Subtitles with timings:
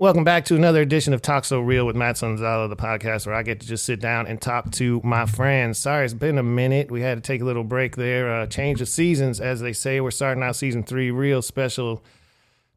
[0.00, 3.34] Welcome back to another edition of Talk So Real with Matt Sonzala, the podcast where
[3.34, 5.76] I get to just sit down and talk to my friends.
[5.78, 6.88] Sorry, it's been a minute.
[6.88, 10.00] We had to take a little break there, uh, change of seasons, as they say.
[10.00, 12.04] We're starting out season three, real special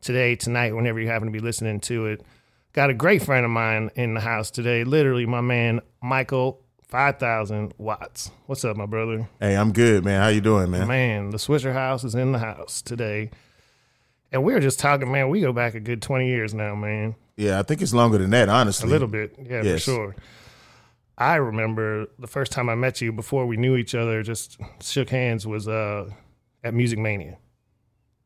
[0.01, 2.23] today, tonight, whenever you happen to be listening to it.
[2.73, 7.75] Got a great friend of mine in the house today, literally my man, Michael 5000
[7.77, 8.31] Watts.
[8.47, 9.29] What's up, my brother?
[9.39, 10.23] Hey, I'm good, man.
[10.23, 10.87] How you doing, man?
[10.87, 13.29] Man, the Swisha House is in the house today.
[14.31, 15.29] And we were just talking, man.
[15.29, 17.15] We go back a good 20 years now, man.
[17.35, 18.87] Yeah, I think it's longer than that, honestly.
[18.87, 19.73] A little bit, yeah, Yes.
[19.83, 20.15] for sure.
[21.17, 25.09] I remember the first time I met you before we knew each other, just shook
[25.09, 26.09] hands, was uh,
[26.63, 27.37] at Music Mania.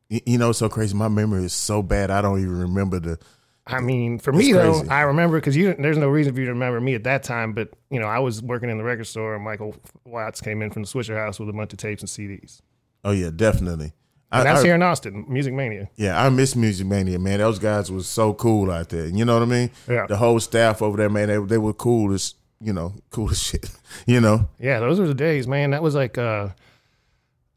[0.08, 0.94] You know, it's so crazy.
[0.94, 2.10] My memory is so bad.
[2.10, 3.18] I don't even remember the.
[3.66, 4.88] I mean, for me That's though.
[4.94, 5.74] I remember because you.
[5.74, 8.20] There's no reason for you to remember me at that time, but you know, I
[8.20, 11.40] was working in the record store, and Michael Watts came in from the Swisha House
[11.40, 12.60] with a bunch of tapes and CDs.
[13.04, 13.92] Oh yeah, definitely.
[14.32, 15.88] I, And that's I- here in Austin, Music Mania.
[15.96, 17.38] yeah, I miss Music Mania, man.
[17.38, 19.06] Those guys was so cool out there.
[19.06, 19.70] You know what I mean?
[19.88, 20.06] Yeah.
[20.06, 23.42] The whole staff over there, man, they they were cool as you know, cool as
[23.42, 23.70] shit.
[24.06, 24.48] You know?
[24.58, 25.70] Yeah, those were the days, man.
[25.70, 26.48] That was like uh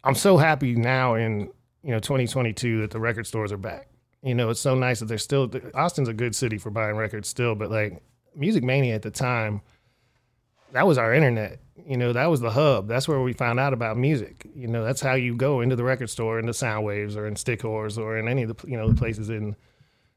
[0.03, 1.50] I'm so happy now in,
[1.84, 3.88] you know, 2022 that the record stores are back.
[4.22, 7.28] You know, it's so nice that they're still Austin's a good city for buying records
[7.28, 8.02] still, but like
[8.36, 9.62] Music Mania at the time,
[10.72, 11.59] that was our internet.
[11.86, 12.88] You know, that was the hub.
[12.88, 14.45] That's where we found out about music.
[14.53, 17.62] You know, that's how you go into the record store, into Soundwaves or in Stick
[17.62, 19.56] Horse or in any of the you know the places in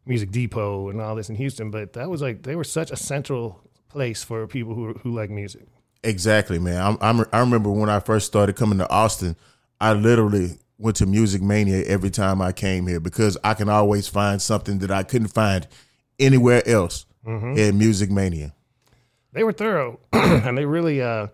[0.05, 1.71] Music Depot and all this in Houston.
[1.71, 5.31] But that was like they were such a central place for people who who like
[5.31, 5.67] music.
[6.05, 6.83] Exactly, man.
[6.83, 9.37] I'm, I'm I remember when I first started coming to Austin,
[9.81, 14.09] I literally went to Music Mania every time I came here because I can always
[14.09, 15.67] find something that I couldn't find
[16.19, 17.59] anywhere else mm-hmm.
[17.59, 18.53] at Music Mania.
[19.33, 21.29] They were thorough and they really uh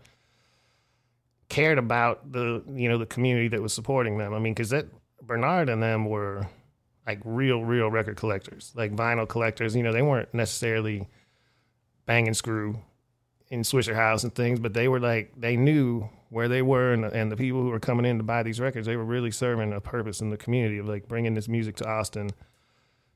[1.48, 4.34] cared about the you know the community that was supporting them.
[4.34, 4.86] I mean because that
[5.22, 6.46] bernard and them were
[7.06, 9.74] like real real record collectors like vinyl collectors.
[9.74, 11.08] You know they weren't necessarily
[12.06, 12.80] banging screw
[13.50, 17.04] in swisha house and things but they were like they knew where they were and,
[17.04, 18.86] and the people who were coming in to buy these records.
[18.86, 21.88] They were really serving a purpose in the community of like bringing this music to
[21.88, 22.30] austin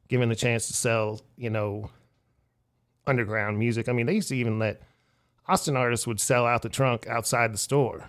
[0.09, 1.91] giving the chance to sell you know
[3.07, 4.81] underground music i mean they used to even let
[5.49, 8.09] Austin artists would sell out the trunk outside the store,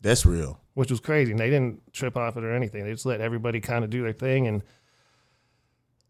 [0.00, 0.60] That's real.
[0.74, 1.30] which was crazy.
[1.30, 2.84] And they didn't trip off it or anything.
[2.84, 4.46] They just let everybody kind of do their thing.
[4.46, 4.62] And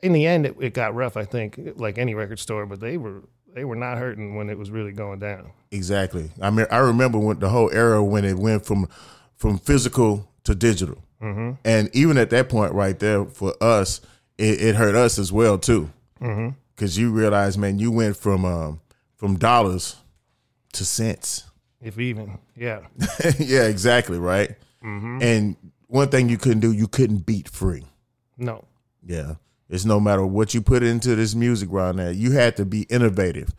[0.01, 1.17] in the end, it, it got rough.
[1.17, 3.23] I think, like any record store, but they were
[3.55, 5.53] they were not hurting when it was really going down.
[5.71, 6.31] Exactly.
[6.41, 8.89] I mean, I remember when the whole era when it went from
[9.37, 11.53] from physical to digital, mm-hmm.
[11.65, 14.01] and even at that point, right there for us,
[14.39, 15.91] it, it hurt us as well too,
[16.77, 18.81] because you realize, man, you went from um,
[19.17, 19.97] from dollars
[20.75, 21.45] to cents.
[21.81, 22.81] If even, yeah,
[23.39, 24.55] yeah, exactly, right.
[25.23, 25.57] And
[25.89, 27.85] one thing you couldn't do, you couldn't beat free.
[28.37, 28.65] no,
[29.05, 29.35] Yeah.
[29.69, 32.83] It's no matter what you put into this music right now, you had to be
[32.83, 33.53] innovative.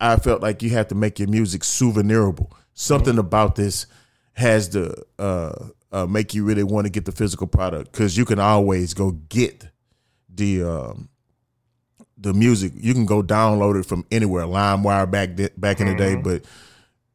[0.00, 2.50] I felt like you had to make your music souvenirable.
[2.74, 3.86] Something about this
[4.32, 8.24] has to uh, uh, make you really want to get the physical product because you
[8.24, 9.68] can always go get
[10.28, 11.08] the um,
[12.22, 12.72] the music.
[12.76, 16.14] You can go download it from anywhere, LimeWire back th- back in the day.
[16.14, 16.22] Mm-hmm.
[16.22, 16.44] But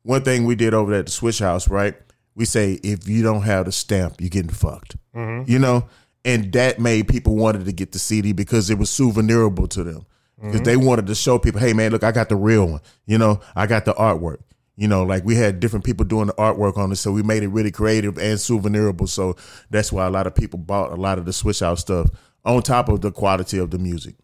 [0.04, 1.96] one thing we did over at the Swisha House, right?
[2.36, 4.96] We say if you don't have the stamp, you're getting fucked.
[5.16, 5.50] Mm-hmm.
[5.50, 5.88] You know,
[6.24, 10.06] and that made people wanted to get the CD because it was souvenirable to them
[10.42, 10.86] because they mm-hmm.
[10.86, 12.82] wanted to show people, hey man, look, I got the real one.
[13.06, 14.40] You know, I got the artwork.
[14.76, 17.42] You know, like we had different people doing the artwork on it, so we made
[17.42, 19.10] it really creative and souvenirable.
[19.10, 19.36] So
[19.72, 22.12] that's why a lot of people bought a lot of the Swisha House stuff
[22.46, 24.16] on top of the quality of the music.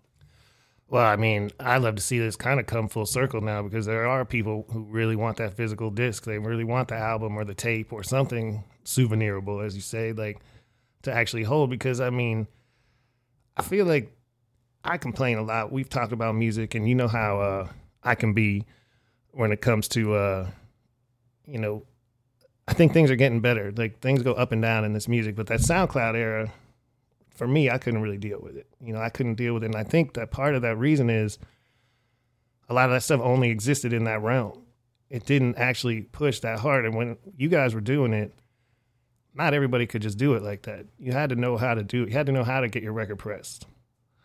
[0.93, 3.87] Well, I mean, I love to see this kind of come full circle now because
[3.87, 6.23] there are people who really want that physical disc.
[6.23, 10.39] They really want the album or the tape or something souvenirable, as you say, like
[11.01, 11.71] to actually hold.
[11.71, 12.45] Because I mean,
[13.57, 14.15] I feel like
[14.83, 15.71] I complain a lot.
[15.71, 17.67] We've talked about music, and you know how uh,
[18.03, 18.63] I can be
[19.31, 20.47] when it comes to, uh,
[21.47, 21.87] you know,
[22.67, 23.73] I think things are getting better.
[23.75, 26.53] Like things go up and down in this music, but that SoundCloud era,
[27.33, 28.67] for me, I couldn't really deal with it.
[28.79, 29.67] You know, I couldn't deal with it.
[29.67, 31.39] And I think that part of that reason is
[32.69, 34.61] a lot of that stuff only existed in that realm.
[35.09, 36.85] It didn't actually push that hard.
[36.85, 38.33] And when you guys were doing it,
[39.35, 40.85] not everybody could just do it like that.
[40.99, 42.09] You had to know how to do it.
[42.09, 43.65] You had to know how to get your record pressed,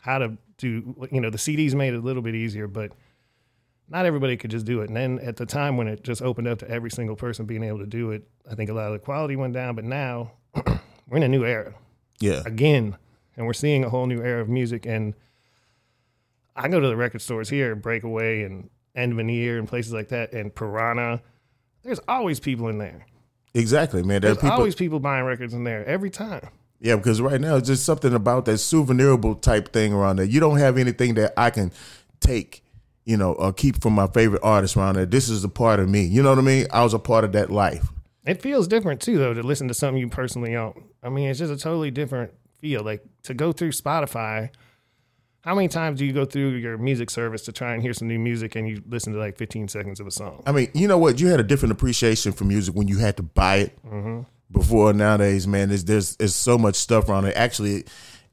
[0.00, 2.92] how to do, you know, the CDs made it a little bit easier, but
[3.88, 4.88] not everybody could just do it.
[4.88, 7.64] And then at the time when it just opened up to every single person being
[7.64, 9.74] able to do it, I think a lot of the quality went down.
[9.76, 10.32] But now
[11.06, 11.74] we're in a new era
[12.20, 12.42] Yeah.
[12.44, 12.96] again,
[13.36, 14.86] and we're seeing a whole new era of music.
[14.86, 15.14] And
[16.56, 19.92] I go to the record stores here, Breakaway and End of an Ear and places
[19.92, 21.22] like that, and Piranha.
[21.82, 23.06] There's always people in there.
[23.54, 24.20] Exactly, man.
[24.20, 26.48] There are There's people, always people buying records in there every time.
[26.80, 30.26] Yeah, because right now it's just something about that souvenirable type thing around there.
[30.26, 31.72] You don't have anything that I can
[32.20, 32.62] take,
[33.04, 35.06] you know, or keep from my favorite artists around there.
[35.06, 36.02] This is a part of me.
[36.02, 36.66] You know what I mean?
[36.72, 37.88] I was a part of that life.
[38.28, 40.90] It feels different too, though, to listen to something you personally own.
[41.02, 42.82] I mean, it's just a totally different feel.
[42.82, 44.50] Like to go through Spotify.
[45.42, 48.06] How many times do you go through your music service to try and hear some
[48.06, 50.42] new music and you listen to like 15 seconds of a song?
[50.44, 51.20] I mean, you know what?
[51.20, 53.86] You had a different appreciation for music when you had to buy it.
[53.86, 54.22] Mm-hmm.
[54.50, 57.36] Before nowadays, man, there's there's, there's so much stuff around it.
[57.36, 57.84] Actually,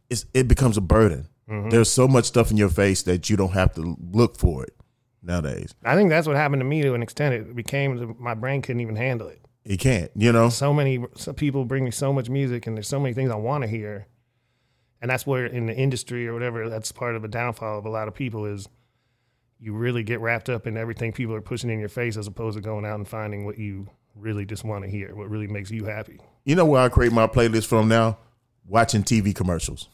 [0.09, 1.29] it's, it becomes a burden.
[1.49, 1.69] Mm-hmm.
[1.69, 4.73] There's so much stuff in your face that you don't have to look for it
[5.21, 5.73] nowadays.
[5.85, 7.35] I think that's what happened to me to an extent.
[7.35, 9.44] It became my brain couldn't even handle it.
[9.65, 10.49] You can't, you know.
[10.49, 13.35] So many so people bring me so much music, and there's so many things I
[13.35, 14.07] want to hear,
[15.01, 17.89] and that's where in the industry or whatever, that's part of the downfall of a
[17.89, 18.69] lot of people is
[19.59, 22.55] you really get wrapped up in everything people are pushing in your face as opposed
[22.55, 25.71] to going out and finding what you really just want to hear, what really makes
[25.71, 26.19] you happy.
[26.43, 28.19] You know where I create my playlist from now?
[28.67, 29.89] Watching TV commercials.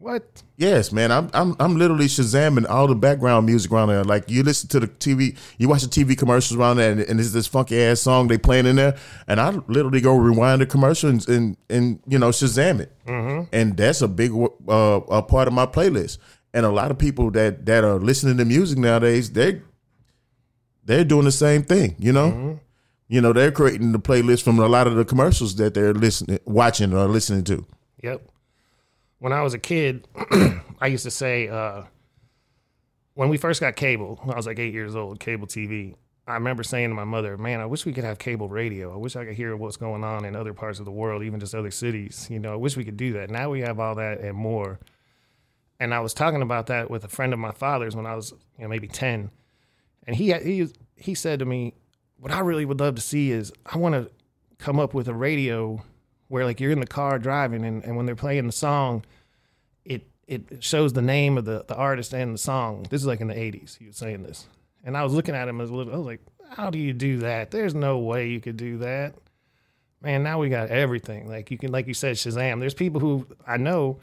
[0.00, 0.44] What?
[0.56, 1.10] Yes, man.
[1.10, 4.04] I'm I'm I'm literally shazamming all the background music around there.
[4.04, 7.18] Like you listen to the TV, you watch the TV commercials around there, and, and
[7.18, 8.96] there's this funky ass song they playing in there,
[9.26, 12.92] and I literally go rewind the commercial and and, and you know Shazam it,
[13.52, 16.18] and that's a big uh, a part of my playlist.
[16.54, 19.62] And a lot of people that that are listening to music nowadays, they
[20.84, 21.96] they're doing the same thing.
[21.98, 22.60] You know,
[23.08, 26.38] you know they're creating the playlist from a lot of the commercials that they're listening,
[26.44, 27.66] watching, or listening to.
[28.04, 28.22] Yep.
[29.18, 30.06] When I was a kid,
[30.80, 31.82] I used to say, uh,
[33.14, 35.94] when we first got cable, I was like eight years old, cable TV,
[36.28, 38.92] I remember saying to my mother, man, I wish we could have cable radio.
[38.92, 41.40] I wish I could hear what's going on in other parts of the world, even
[41.40, 42.28] just other cities.
[42.30, 43.30] You know, I wish we could do that.
[43.30, 44.78] Now we have all that and more.
[45.80, 48.32] And I was talking about that with a friend of my father's when I was,
[48.58, 49.30] you know, maybe 10.
[50.06, 51.72] And he, he, he said to me,
[52.18, 54.10] what I really would love to see is I want to
[54.58, 55.82] come up with a radio
[56.28, 59.04] where like you're in the car driving and, and when they're playing the song,
[59.84, 62.86] it it shows the name of the, the artist and the song.
[62.90, 63.78] This is like in the 80s.
[63.78, 64.46] He was saying this.
[64.84, 66.20] And I was looking at him as a little, I was like,
[66.50, 67.50] how do you do that?
[67.50, 69.14] There's no way you could do that.
[70.00, 71.28] Man, now we got everything.
[71.28, 72.60] Like you can, like you said, Shazam.
[72.60, 73.98] There's people who I know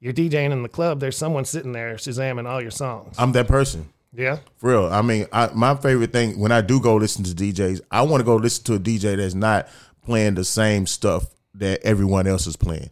[0.00, 1.00] you're DJing in the club.
[1.00, 3.16] There's someone sitting there Shazamming all your songs.
[3.18, 3.88] I'm that person.
[4.14, 4.38] yeah.
[4.58, 4.86] For real.
[4.92, 8.20] I mean, I, my favorite thing when I do go listen to DJs, I want
[8.20, 9.68] to go listen to a DJ that's not
[10.08, 12.90] playing the same stuff that everyone else is playing.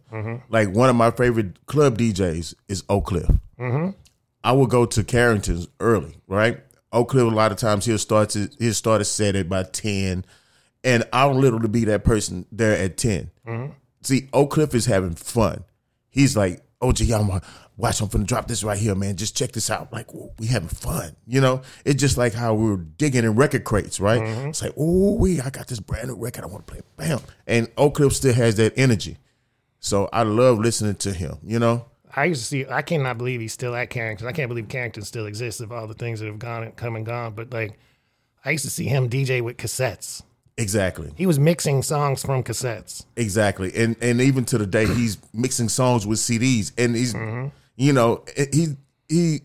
[0.49, 3.29] Like one of my favorite club DJs is Oak Cliff.
[4.43, 6.59] I will go to Carrington's early, right?
[6.93, 9.63] Oak Cliff, a lot of times he'll start to he'll start a set at by
[9.63, 10.23] ten,
[10.83, 13.31] and I'll literally be that person there at 10
[14.03, 15.63] See, Oak Cliff is having fun.
[16.09, 17.41] He's like, "Oh, Yama,
[17.77, 19.15] watch, I'm finna drop this right here, man.
[19.15, 19.91] Just check this out.
[19.93, 20.07] Like,
[20.39, 21.61] we having fun, you know?
[21.85, 24.21] It's just like how we were digging in record crates, right?
[24.21, 24.49] Mm-hmm.
[24.49, 26.43] It's like, oh, we, I got this brand new record.
[26.43, 26.81] I want to play.
[26.97, 29.17] Bam, and Oak Cliff still has that energy.
[29.79, 31.37] So I love listening to him.
[31.43, 31.85] You know,
[32.15, 32.65] I used to see.
[32.67, 34.27] I cannot believe he's still at Carrington.
[34.27, 36.95] I can't believe Carrington still exists of all the things that have gone and come
[36.95, 37.33] and gone.
[37.33, 37.77] But like,
[38.43, 40.23] I used to see him DJ with cassettes.
[40.57, 43.05] Exactly, He was mixing songs from cassettes.
[43.15, 47.13] exactly, and and even to the day he's mixing songs with CDs, and he's,
[47.75, 48.75] you know, he
[49.09, 49.41] he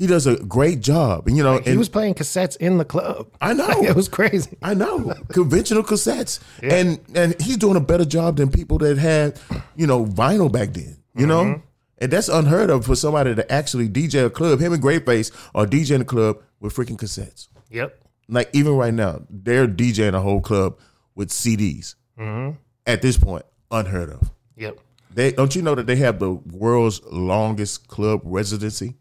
[0.00, 3.28] he does a great job, and you know, He was playing cassettes in the club.
[3.40, 4.56] I know it was crazy.
[4.62, 9.38] I know conventional cassettes, and and he's doing a better job than people that had,
[9.76, 10.96] you know, vinyl back then.
[11.14, 11.60] You know, mm-hmm.
[11.98, 14.60] and that's unheard of for somebody to actually DJ a club.
[14.60, 17.48] Him and Greyface are DJing a club with freaking cassettes.
[17.70, 18.00] Yep.
[18.30, 20.78] Like even right now, they're DJing a whole club
[21.14, 21.96] with CDs.
[22.18, 22.56] Mm-hmm.
[22.86, 24.30] At this point, unheard of.
[24.56, 24.78] Yep.
[25.12, 28.94] They don't you know that they have the world's longest club residency?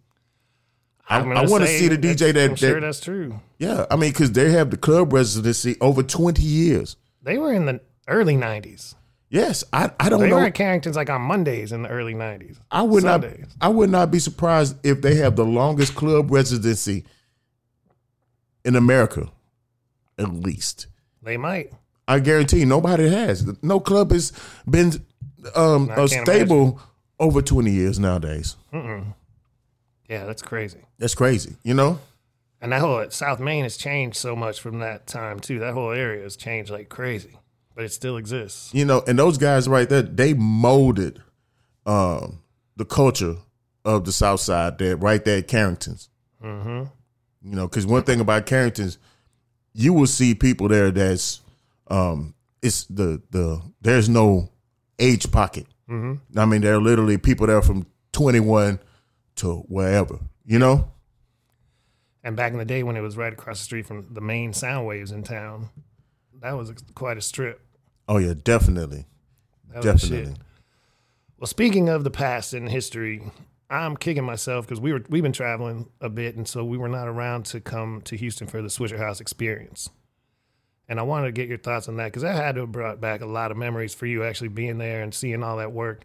[1.08, 3.40] I, I want to see the DJ that, I'm sure that that's true.
[3.58, 3.86] yeah.
[3.90, 6.98] I mean, because they have the club residency over twenty years.
[7.24, 8.96] They were in the early '90s.
[9.32, 10.38] Yes, I, I don't They know.
[10.38, 12.58] were at Carrington's like on Mondays in the early '90s.
[12.72, 13.40] I would Sundays.
[13.40, 13.50] not.
[13.62, 17.06] I would not be surprised if they have the longest club residency
[18.66, 19.32] in America,
[20.18, 20.88] at least.
[21.22, 21.72] They might.
[22.08, 23.46] I guarantee nobody has.
[23.62, 24.32] No club has
[24.68, 24.94] been
[25.56, 26.82] um, uh, stable
[27.20, 28.56] over twenty years nowadays.
[28.74, 30.80] Yeah, that's crazy.
[30.98, 31.56] That's crazy.
[31.64, 32.00] You know.
[32.62, 35.60] And that whole South Main has changed so much from that time too.
[35.60, 37.38] That whole area has changed like crazy,
[37.76, 38.74] but it still exists.
[38.74, 41.22] You know, and those guys right there, they molded
[41.86, 42.40] um,
[42.76, 43.38] the culture
[43.86, 46.10] of the South Side there, right there at Carrington's.
[46.44, 46.86] Mm-hmm.
[47.42, 48.98] You know, because one thing about Carrington's,
[49.74, 51.42] you will see people there that's
[51.88, 54.50] um, it's the the there's no
[55.00, 55.66] age pocket.
[55.90, 56.38] Mm-hmm.
[56.38, 58.80] I mean, there are literally people there from 21
[59.38, 60.20] to wherever.
[60.46, 60.92] You know,
[62.24, 64.52] And back in the day when it was right across the street from the main
[64.54, 65.70] sound waves in town,
[66.42, 67.62] that was quite a strip.
[68.08, 69.06] oh yeah, definitely,
[69.70, 70.36] That was definitely.
[71.38, 73.22] Well, speaking of the past and history,
[73.70, 76.90] I'm kicking myself because we were we've been traveling a bit, and so we were
[76.90, 79.90] not around to come to Houston for the Swisha House experience.
[80.88, 83.00] And I wanted to get your thoughts on that because that had to have brought
[83.00, 86.04] back a lot of memories for you actually being there and seeing all that work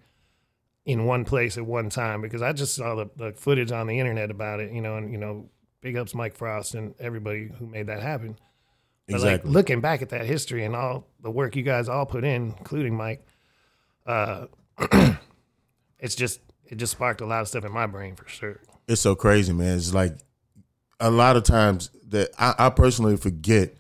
[0.85, 2.21] in one place at one time.
[2.21, 5.11] Because I just saw the, the footage on the internet about it, you know, and
[5.11, 5.49] you know,
[5.81, 8.39] big ups Mike Frost and everybody who made that happen.
[9.07, 9.49] But Exactly.
[9.51, 12.55] like looking back at that history and all the work you guys all put in,
[12.59, 13.27] including Mike,
[14.05, 14.47] uh,
[15.99, 18.61] it's just it just sparked a lot of stuff in my brain for sure.
[18.89, 19.77] it's so crazy, man.
[19.77, 20.17] It's like
[21.01, 23.75] a lot of times that I, I personally forget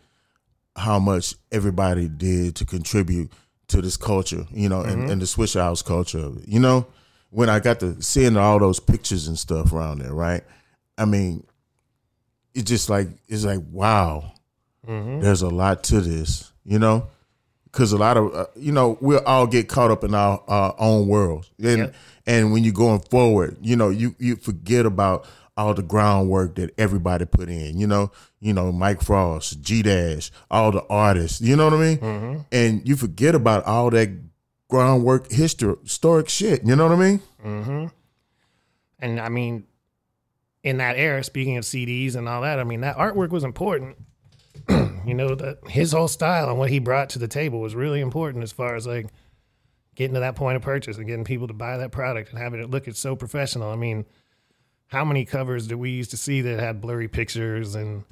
[0.77, 3.33] how much everybody did to contribute
[3.69, 5.11] to this culture, you know, and, mm-hmm.
[5.11, 6.31] and the Swisha House culture.
[6.47, 6.87] You know,
[7.31, 10.43] when I got to seeing all those pictures and stuff around there, right?
[10.99, 11.47] I mean,
[12.55, 14.33] it's just like it's like wow,
[14.87, 15.21] mm-hmm.
[15.21, 17.09] there's a lot to this, you know,
[17.75, 20.75] because a lot of uh, you know we'll all get caught up in our, our
[20.79, 21.95] own worlds, and Yep.
[22.27, 25.27] and when you're going forward, you know, you you forget about
[25.57, 27.79] all the groundwork that everybody put in.
[27.79, 31.41] You know, you know Mike Frost, G Dash, all the artists.
[31.41, 32.45] You know what I mean?
[32.53, 34.09] And you forget about all that
[34.69, 36.65] groundwork, history, historic shit.
[36.65, 37.91] You know what I mean?
[39.01, 39.65] And I mean,
[40.63, 43.97] in that era, speaking of CDs and all that, I mean that artwork was important.
[45.07, 48.01] you know, that his whole style and what he brought to the table was really
[48.01, 49.07] important as far as like
[49.95, 52.61] getting to that point of purchase and getting people to buy that product and having
[52.61, 53.71] it look it's so professional.
[53.71, 54.05] I mean,
[54.89, 58.05] how many covers did we used to see that had blurry pictures and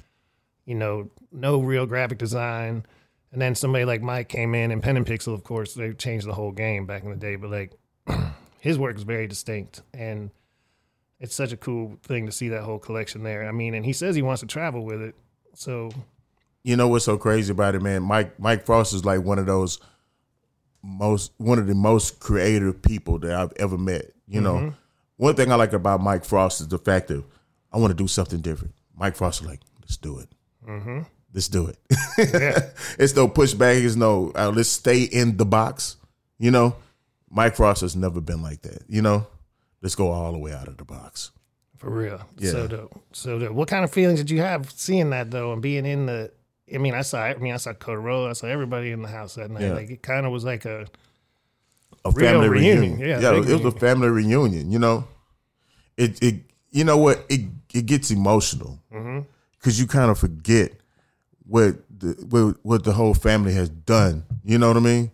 [0.65, 2.85] you know no real graphic design?
[3.31, 6.27] And then somebody like Mike came in and Pen and Pixel, of course, they changed
[6.27, 7.35] the whole game back in the day.
[7.35, 7.73] But like
[8.59, 10.29] his work is very distinct and
[11.19, 13.47] it's such a cool thing to see that whole collection there.
[13.47, 15.15] I mean, and he says he wants to travel with it.
[15.55, 15.89] So
[16.63, 18.03] you know what's so crazy about it, man?
[18.03, 19.79] Mike Mike Frost is like one of those
[20.81, 24.11] most one of the most creative people that I've ever met.
[24.27, 24.73] You know,
[25.17, 27.23] one thing I like about Mike Frost is the fact that
[27.71, 28.73] I want to do something different.
[28.95, 30.29] Mike Frost is like, let's do it.
[31.33, 31.77] Let's do it.
[32.99, 33.83] it's no pushback.
[33.83, 35.97] It's no uh, let's stay in the box.
[36.39, 36.75] You know,
[37.29, 38.83] Mike Frost has never been like that.
[38.87, 39.27] You know,
[39.81, 41.31] let's go all the way out of the box.
[41.77, 42.51] for real, Yeah.
[42.51, 43.51] so dope, so dope.
[43.53, 46.31] What kind of feelings did you have seeing that though, and being in the?
[46.73, 47.21] I mean, I saw.
[47.23, 48.29] I mean, I saw Cotorola.
[48.29, 49.63] I saw everybody in the house that night.
[49.63, 49.73] Yeah.
[49.73, 50.87] Like it kind of was like a
[52.05, 52.79] a family reunion.
[52.97, 52.99] reunion.
[52.99, 54.71] Yeah, Yeah, it was a family reunion.
[54.71, 55.07] You know,
[55.97, 56.35] it it
[56.71, 57.41] you know what it
[57.73, 59.21] it gets emotional Mm-hmm.
[59.57, 60.71] because you kind of forget
[61.45, 64.23] what the what, what the whole family has done.
[64.43, 65.11] You know what I mean?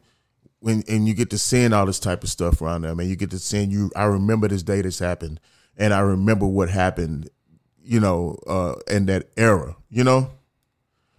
[0.60, 3.08] When and you get to seeing all this type of stuff around there, man.
[3.10, 3.92] You get to seeing you.
[3.96, 5.40] I remember this day this happened,
[5.78, 7.30] and I remember what happened.
[7.82, 9.76] You know, uh, in that era.
[9.90, 10.32] You know.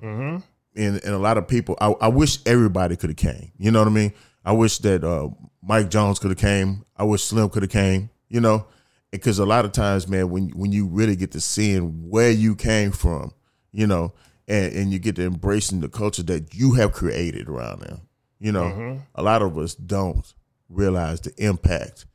[0.02, 0.37] Mm-hmm.
[0.76, 3.52] And, and a lot of people, I, I wish everybody could have came.
[3.59, 4.12] You know what I mean?
[4.45, 5.28] I wish that uh,
[5.62, 6.85] Mike Jones could have came.
[6.97, 8.11] I wish Slim could have came.
[8.28, 8.66] You know,
[9.11, 12.54] because a lot of times, man, when when you really get to seeing where you
[12.54, 13.33] came from,
[13.73, 14.12] you know,
[14.47, 18.02] and, and you get to embracing the culture that you have created around them,
[18.38, 20.33] you know, a lot of us don't
[20.69, 22.07] realize the impact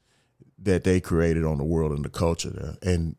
[0.57, 3.17] that they created on the world and the culture there, and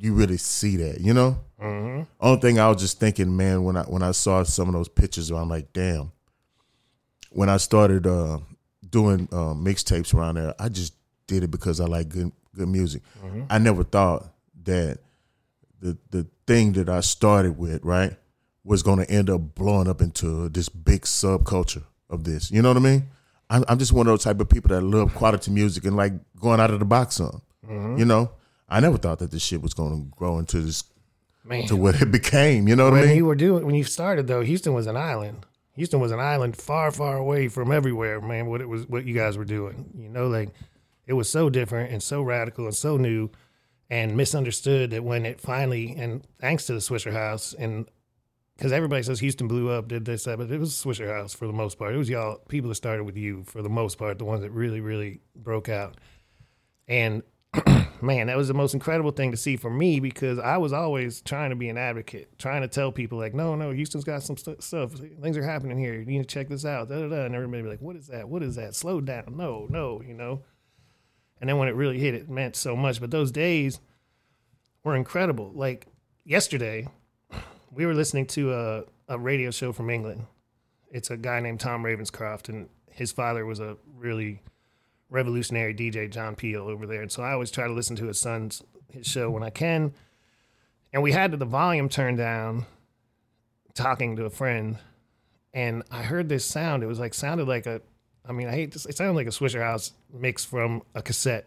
[0.00, 1.38] you really see that, you know.
[1.60, 2.02] Mm-hmm.
[2.20, 4.88] Only thing I was just thinking, man, when I when I saw some of those
[4.88, 6.12] pictures, I'm like, damn.
[7.30, 8.38] When I started uh,
[8.88, 10.94] doing uh, mixtapes around there, I just
[11.26, 13.02] did it because I like good good music.
[13.50, 14.32] I never thought
[14.64, 14.98] that
[15.80, 18.16] the the thing that I started with, right,
[18.64, 22.50] was going to end up blowing up into this big subculture of this.
[22.50, 23.08] You know what I mean?
[23.50, 26.12] I'm, I'm just one of those type of people that love quality music and like
[26.38, 27.42] going out of the box some.
[27.98, 28.30] You know,
[28.68, 30.84] I never thought that this shit was going to grow into this
[31.44, 31.66] man.
[31.66, 32.68] to what it became.
[32.68, 33.16] You know what I when mean?
[33.16, 35.46] you were doing when you started though, Houston was an island.
[35.74, 38.46] Houston was an island far, far away from everywhere, man.
[38.46, 40.50] What it was, what you guys were doing, you know, like
[41.06, 43.30] it was so different and so radical and so new,
[43.88, 47.88] and misunderstood that when it finally and thanks to the Swisha House and
[48.56, 51.46] because everybody says Houston blew up, did this, that, but it was Swisha House for
[51.46, 51.94] the most part.
[51.94, 54.50] It was y'all people that started with you for the most part, the ones that
[54.50, 55.96] really, really broke out.
[56.88, 57.22] And
[58.00, 61.20] man, that was the most incredible thing to see for me because I was always
[61.20, 64.36] trying to be an advocate, trying to tell people like, no, no, Houston's got some
[64.36, 64.92] st- stuff.
[64.92, 65.94] Things are happening here.
[65.94, 66.88] You need to check this out.
[66.88, 67.24] Da, da, da.
[67.24, 68.28] And everybody be like, what is that?
[68.28, 68.74] What is that?
[68.74, 69.36] Slow down.
[69.36, 70.42] No, no, you know.
[71.40, 73.00] And then when it really hit, it meant so much.
[73.00, 73.80] But those days
[74.84, 75.52] were incredible.
[75.54, 75.86] Like
[76.24, 76.88] yesterday,
[77.70, 80.26] we were listening to a, a radio show from England.
[80.90, 84.42] It's a guy named Tom Ravenscroft, and his father was a really
[85.10, 87.02] revolutionary DJ John Peel over there.
[87.02, 89.92] And so I always try to listen to his son's his show when I can.
[90.92, 92.66] And we had the volume turned down
[93.74, 94.78] talking to a friend
[95.54, 96.82] and I heard this sound.
[96.82, 97.80] It was like sounded like a
[98.26, 101.46] I mean, I hate this it sounded like a Swisha House mix from a cassette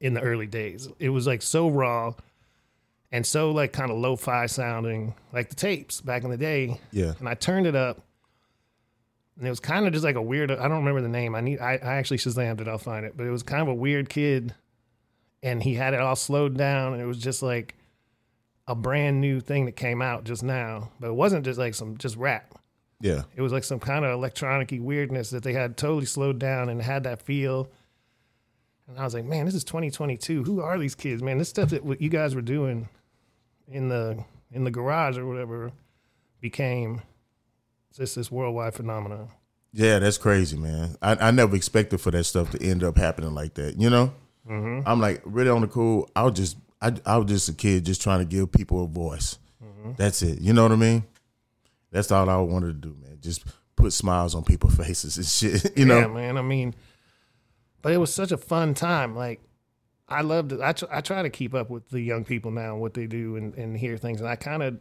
[0.00, 0.88] in the early days.
[0.98, 2.14] It was like so raw
[3.10, 6.80] and so like kind of lo-fi sounding, like the tapes back in the day.
[6.90, 7.12] Yeah.
[7.18, 8.00] And I turned it up,
[9.42, 10.52] and it was kind of just like a weird.
[10.52, 11.34] I don't remember the name.
[11.34, 11.58] I need.
[11.58, 12.68] I, I actually shazammed it.
[12.68, 13.16] I'll find it.
[13.16, 14.54] But it was kind of a weird kid,
[15.42, 17.74] and he had it all slowed down, and it was just like
[18.68, 20.92] a brand new thing that came out just now.
[21.00, 22.54] But it wasn't just like some just rap.
[23.00, 23.22] Yeah.
[23.34, 26.80] It was like some kind of electronic weirdness that they had totally slowed down and
[26.80, 27.68] had that feel.
[28.86, 30.44] And I was like, man, this is 2022.
[30.44, 31.38] Who are these kids, man?
[31.38, 32.88] This stuff that what you guys were doing
[33.66, 35.72] in the in the garage or whatever
[36.40, 37.02] became
[37.96, 39.28] just this worldwide phenomenon.
[39.72, 40.96] Yeah, that's crazy, man.
[41.00, 43.80] I, I never expected for that stuff to end up happening like that.
[43.80, 44.12] You know,
[44.48, 44.86] mm-hmm.
[44.86, 46.10] I'm like really on the cool.
[46.14, 48.86] I was just I, I was just a kid just trying to give people a
[48.86, 49.38] voice.
[49.64, 49.92] Mm-hmm.
[49.96, 50.40] That's it.
[50.40, 51.04] You know what I mean?
[51.90, 53.18] That's all I wanted to do, man.
[53.20, 53.44] Just
[53.76, 55.72] put smiles on people's faces and shit.
[55.76, 56.36] You know, yeah, man.
[56.36, 56.74] I mean,
[57.80, 59.16] but it was such a fun time.
[59.16, 59.40] Like
[60.08, 60.60] I loved it.
[60.60, 63.06] I, tr- I try to keep up with the young people now and what they
[63.06, 64.20] do and, and hear things.
[64.20, 64.78] And I kind of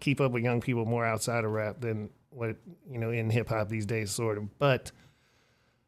[0.00, 2.56] keep up with young people more outside of rap than what,
[2.90, 4.58] you know, in hip hop these days, sort of.
[4.58, 4.92] But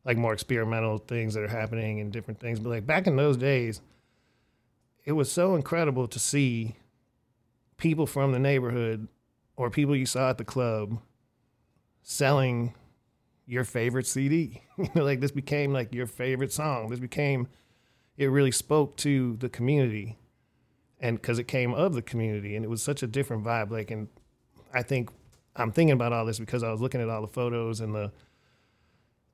[0.05, 2.61] like more experimental things that are happening and different things.
[2.61, 3.81] But like back in those days,
[5.05, 6.77] it was so incredible to see
[7.77, 9.09] people from the neighborhood
[9.57, 10.99] or people you saw at the club
[12.03, 12.75] selling
[13.47, 14.63] your favorite CD.
[14.79, 16.89] you know, like this became like your favorite song.
[16.89, 17.49] This became
[18.17, 20.19] it really spoke to the community
[21.01, 23.91] and because it came of the community and it was such a different vibe like
[23.91, 24.09] and
[24.73, 25.11] i think
[25.57, 28.13] i'm thinking about all this because i was looking at all the photos and the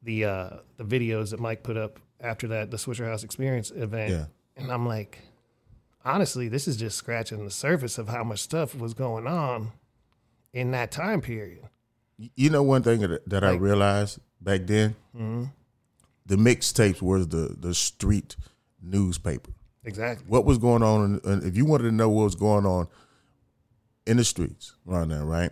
[0.03, 4.11] the uh the videos that mike put up after that the Swishahouse house experience event
[4.11, 4.25] Yeah.
[4.57, 5.19] and i'm like
[6.05, 9.73] honestly this is just scratching the surface of how much stuff was going on
[10.53, 11.63] in that time period
[12.37, 17.75] you know one thing that, that I realized back then, the mixtapes was the the
[17.75, 18.37] street
[18.81, 19.51] newspaper.
[19.83, 21.21] exactly What was going on?
[21.25, 22.87] In, if you wanted to know what was going on
[24.07, 25.51] in the streets right now, right?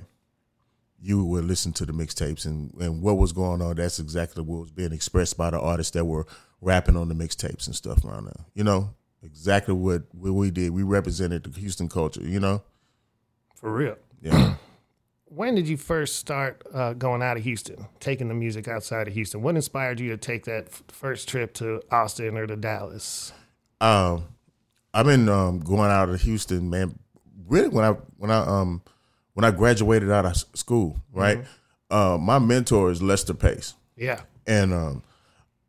[1.03, 3.77] You would listen to the mixtapes and, and what was going on.
[3.77, 6.27] That's exactly what was being expressed by the artists that were
[6.61, 8.45] rapping on the mixtapes and stuff around now.
[8.55, 8.91] You know,
[9.23, 10.71] exactly what, what we did.
[10.71, 12.63] We represented the Houston culture, you know?
[13.55, 14.55] for real Yeah.
[15.27, 19.15] when did you first start uh, going out of Houston, taking the music outside of
[19.15, 19.43] Houston?
[19.43, 23.33] What inspired you to take that f- first trip to Austin or to Dallas?
[23.81, 24.25] Um,
[24.95, 26.99] I've been um, going out of Houston, man.
[27.47, 28.83] Really, when I when I um
[29.35, 31.45] when I graduated out of school, right?
[31.91, 35.03] Uh, my mentor is Lester Pace, Yeah, and um,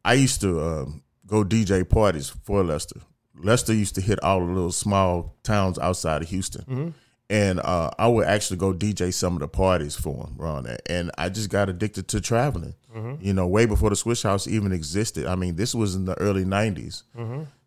[0.06, 3.00] I used to um, go DJ parties for Lester.
[3.36, 6.94] Lester used to hit all the little small towns outside of Houston.
[7.30, 10.82] And uh, I would actually go DJ some of the parties for him around that.
[10.88, 12.76] And I just got addicted to traveling.
[13.22, 15.26] You know, way before the Swisha House even existed.
[15.26, 17.04] I mean, this was in the early '90s.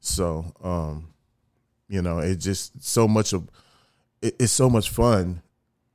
[0.01, 1.09] So, um,
[1.89, 3.49] you know, it's just so much of
[4.21, 5.41] it, it's so much fun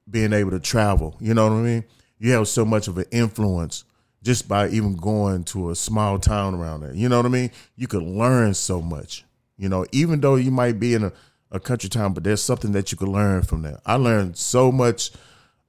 [0.09, 1.15] being able to travel.
[1.19, 1.83] You know what I mean?
[2.19, 3.85] You have so much of an influence
[4.23, 6.93] just by even going to a small town around there.
[6.93, 7.51] You know what I mean?
[7.75, 9.23] You could learn so much.
[9.57, 11.13] You know, even though you might be in a,
[11.51, 13.79] a country town, but there's something that you could learn from there.
[13.85, 15.11] I learned so much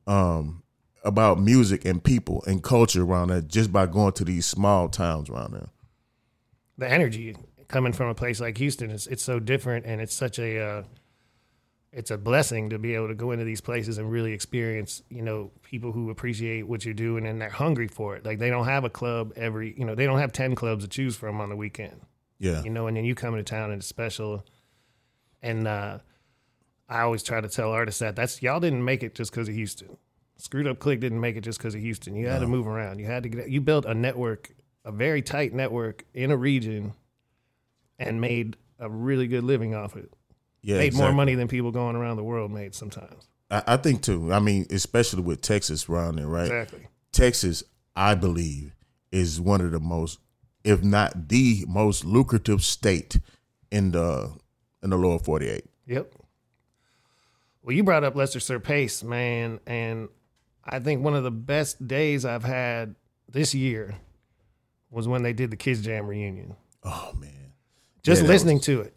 [0.07, 0.63] um,
[1.05, 5.31] about music and people and culture around there just by going to these small towns
[5.31, 5.69] around there.
[6.79, 7.37] the energy
[7.69, 10.83] coming from a place like Houston is it's so different, and it's such a uh,
[11.93, 15.23] it's a blessing to be able to go into these places and really experience, you
[15.23, 18.25] know, people who appreciate what you're doing and they're hungry for it.
[18.25, 20.89] Like they don't have a club every, you know, they don't have ten clubs to
[20.89, 22.01] choose from on the weekend.
[22.39, 22.63] Yeah.
[22.63, 24.47] you know, and then you come into town and it's special.
[25.43, 25.99] And uh,
[26.89, 29.55] I always try to tell artists that that's y'all didn't make it just because of
[29.55, 29.97] Houston.
[30.39, 32.17] Screwed Up Click didn't make it just because of Houston.
[32.17, 32.99] You had to move around.
[32.99, 33.51] You had to get.
[33.51, 34.51] You built a network,
[34.87, 36.95] a very tight network in a region,
[37.99, 40.11] and made a really good living off it.
[40.63, 40.79] Yeah.
[40.79, 43.29] made more money than people going around the world made sometimes.
[43.51, 44.33] I, I think too.
[44.33, 46.43] I mean, especially with Texas around there, right?
[46.43, 46.87] Exactly.
[47.13, 47.65] Texas,
[47.97, 48.75] I believe,
[49.11, 50.19] is one of the most,
[50.63, 53.19] if not the most lucrative state
[53.71, 54.33] in the
[54.83, 55.65] in the lower forty eight.
[55.87, 56.15] Yep.
[57.63, 60.09] Well, you brought up Lester Sir Pace, man, and
[60.65, 62.95] I think one of the best days I've had
[63.29, 63.97] this year
[64.91, 66.57] was when they did the Kids Jam reunion.
[66.85, 67.53] Oh man,
[68.03, 68.97] Just Yeah, listening to it.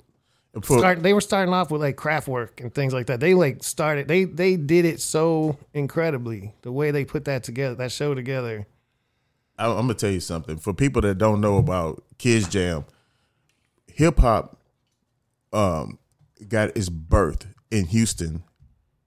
[0.61, 3.19] For- Start, they were starting off with like Kraftwerk and things like that.
[3.19, 4.07] They like started.
[4.07, 6.53] They they did it so incredibly.
[6.61, 8.67] The way they put that together, that show together.
[9.57, 10.57] I, I'm gonna tell you something.
[10.57, 12.85] For people that don't know about Kids Jam,
[13.87, 14.59] hip hop
[15.51, 15.97] um,
[16.47, 18.43] got its birth in Houston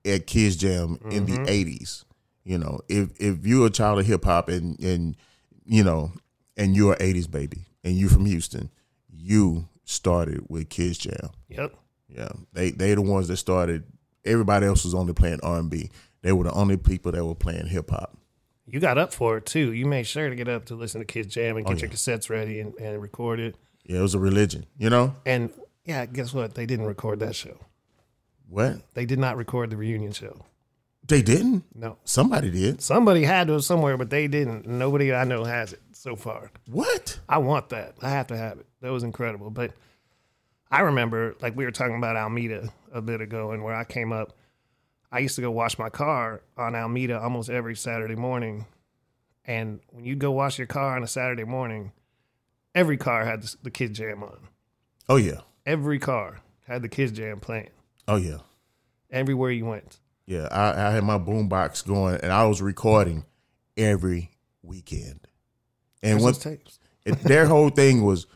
[0.05, 2.05] at Kids Jam in the '80s.
[2.43, 5.17] You know, if if you're a child of hip hop and and
[5.65, 6.11] you know
[6.57, 8.71] and you're an '80s baby and you're from Houston,
[9.09, 11.31] you started with Kids Jam.
[11.49, 11.75] Yep.
[12.09, 13.85] Yeah, they they the ones that started.
[14.25, 15.91] Everybody else was only playing R and B.
[16.23, 18.17] They were the only people that were playing hip hop.
[18.67, 19.73] You got up for it too.
[19.73, 21.81] You made sure to get up to listen to Kids Jam and oh, get Oh,
[21.83, 23.55] your cassettes ready and, and record it.
[23.85, 24.67] Yeah, it was a religion.
[24.77, 25.51] You know And
[25.85, 26.55] yeah, guess what?
[26.57, 27.57] They didn't record that show.
[28.49, 28.79] what?
[28.95, 30.45] They did not record the reunion show.
[31.07, 31.63] They didn't.
[31.75, 31.99] No.
[32.05, 32.83] Somebody did.
[32.83, 34.67] Somebody had to somewhere, but they didn't.
[34.67, 36.53] Nobody I know has it so far.
[36.71, 37.19] What?
[37.29, 37.97] I want that.
[38.01, 38.67] I have to have it.
[38.81, 39.51] That was incredible.
[39.51, 39.73] But
[40.71, 44.13] I remember, like we were talking about Almeda a bit ago, and where I came
[44.13, 44.33] up,
[45.11, 48.67] I used to go wash my car on Almeda almost every Saturday morning.
[49.45, 51.91] And when you go wash your car on a Saturday morning,
[52.73, 54.39] every car had the, the Kids Jam on.
[55.09, 55.41] Oh yeah.
[55.65, 57.71] Every car had the Kids Jam playing.
[58.07, 58.39] Oh yeah.
[59.11, 59.99] Everywhere you went.
[60.25, 60.47] Yeah.
[60.53, 63.25] I, I had my boombox going, and I was recording
[63.77, 64.31] every
[64.63, 65.27] weekend.
[66.03, 66.79] And once tapes?
[67.05, 68.27] it, their whole thing was,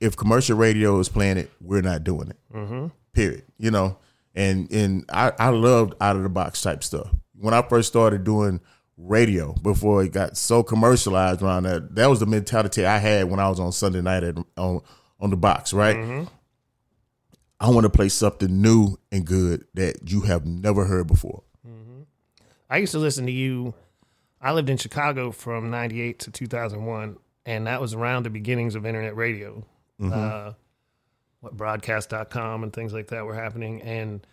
[0.00, 2.36] if commercial radio is playing it, we're not doing it.
[2.54, 2.86] Mm-hmm.
[3.12, 3.98] period you know
[4.34, 8.22] and and I, I loved out of the box type stuff when i first started
[8.24, 8.60] doing
[8.96, 13.38] radio before it got so commercialized around that that was the mentality i had when
[13.40, 14.80] i was on sunday night at, on
[15.20, 16.26] on the box right
[17.60, 21.42] i want to play something new and good that you have never heard before
[22.68, 23.74] I used to listen to you.
[24.40, 28.86] I lived in Chicago from 98 to 2001, and that was around the beginnings of
[28.86, 29.64] internet radio.
[30.02, 30.52] Uh,
[31.40, 33.82] what broadcast.com and things like that were happening.
[33.82, 34.26] And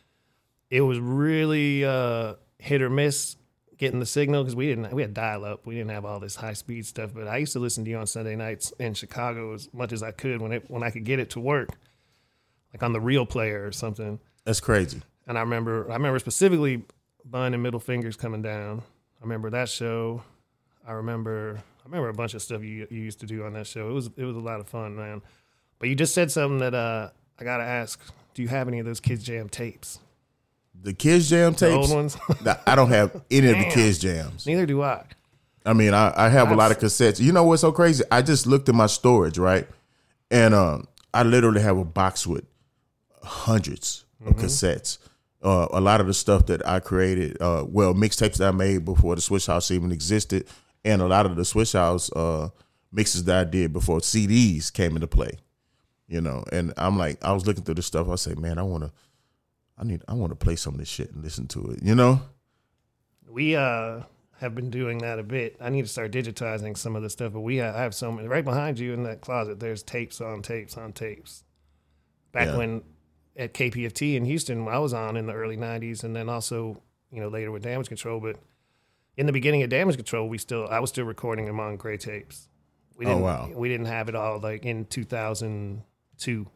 [0.70, 3.36] it was really uh, hit or miss
[3.78, 5.66] getting the signal because we didn't, we had dial up.
[5.66, 7.12] We didn't have all this high speed stuff.
[7.14, 10.04] But I used to listen to you on Sunday nights in Chicago as much as
[10.04, 11.70] I could when it, when I could get it to work,
[12.74, 14.20] like on the real player or something.
[14.46, 16.84] that's crazy And I remember, I remember specifically
[17.26, 18.84] Bun and Middle Fingers coming down.
[19.20, 20.24] I remember that show.
[20.88, 23.68] I remember, I remember a bunch of stuff you, you used to do on that
[23.68, 23.90] show.
[23.90, 25.22] It was, it was a lot of fun, man.
[25.80, 28.00] But you just said something that uh, I gotta ask.
[28.34, 30.00] Do you have any of those Kids Jam tapes?
[30.84, 32.18] the kids jam The tapes old ones?
[32.44, 35.04] Nah, i don't have any of the kids jams Neither do I.
[35.66, 37.20] I mean, I, I have a lot of cassettes.
[37.20, 38.02] You know what's so crazy?
[38.10, 39.68] I just looked at my storage, right?
[40.32, 42.46] And um, I literally have a box with
[43.24, 44.98] 100s of cassettes.
[45.44, 48.86] Uh, a lot of the stuff that I created, uh, well, mixtapes that I made
[48.86, 50.48] before the Swisha House even existed,
[50.84, 52.50] and a lot of the Swisha House uh,
[52.92, 55.38] mixes that I did before CDs came into play.
[56.08, 58.08] You know, and I'm like, I was looking through this stuff.
[58.10, 58.92] I say, man, I want to,
[59.78, 61.84] I need, I want to play some of this shit and listen to it.
[61.84, 62.22] You know?
[63.30, 64.02] We uh
[64.40, 65.58] have been doing that a bit.
[65.60, 68.12] I need to start digitizing some of the stuff, but we have, I have so
[68.12, 69.60] many right behind you in that closet.
[69.60, 71.44] There's tapes on tapes on tapes.
[72.32, 72.58] Back Yeah.
[72.58, 72.84] when
[73.38, 77.22] at KPFT in Houston, I was on in the early '90s, and then also you
[77.22, 78.20] know later with Damage Control.
[78.20, 78.38] But
[79.16, 81.98] in the beginning of Damage Control, we still I was still recording them on gray
[81.98, 82.50] tapes.
[82.98, 83.52] We Oh, didn't, wow.
[83.54, 86.48] We didn't have it all like in 2002.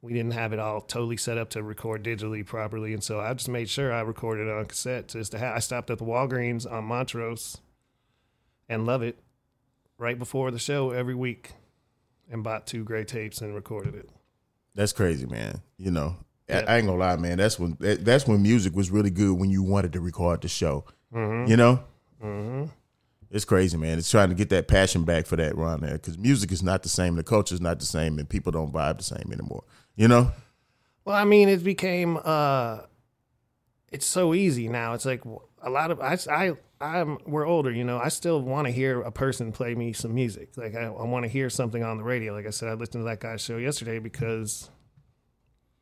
[0.00, 3.32] We didn't have it all totally set up to record digitally properly, and so I
[3.34, 5.08] just made sure I recorded it on cassette.
[5.08, 7.58] Just to have, I stopped at the Walgreens on Montrose,
[8.68, 9.18] and love it,
[9.98, 11.52] right before the show every week,
[12.28, 14.10] and bought two gray tapes and recorded it.
[14.74, 15.60] That's crazy, man.
[15.76, 16.16] You know,
[16.48, 16.64] I- Yeah.
[16.68, 17.38] I, ain't gonna lie, man.
[17.38, 20.48] That's when that, that's when music was really good when you wanted to record the
[20.48, 20.84] show.
[21.14, 21.84] You know,
[22.22, 22.64] Mm-hmm.
[23.30, 23.98] it's crazy, man.
[23.98, 26.82] It's trying to get that passion back for that around there because music is not
[26.82, 29.64] the same, the culture is not the same, and people don't vibe the same anymore.
[29.96, 30.32] You know,
[31.04, 32.80] Well, I mean, it became uh
[33.90, 34.94] it's so easy now.
[34.94, 35.22] It's like
[35.62, 37.98] a lot of I I I'm we're older, you know.
[37.98, 40.50] I still want to hear a person play me some music.
[40.56, 42.32] Like I, I want to hear something on the radio.
[42.32, 44.70] Like I said, I listened to that guy's show yesterday because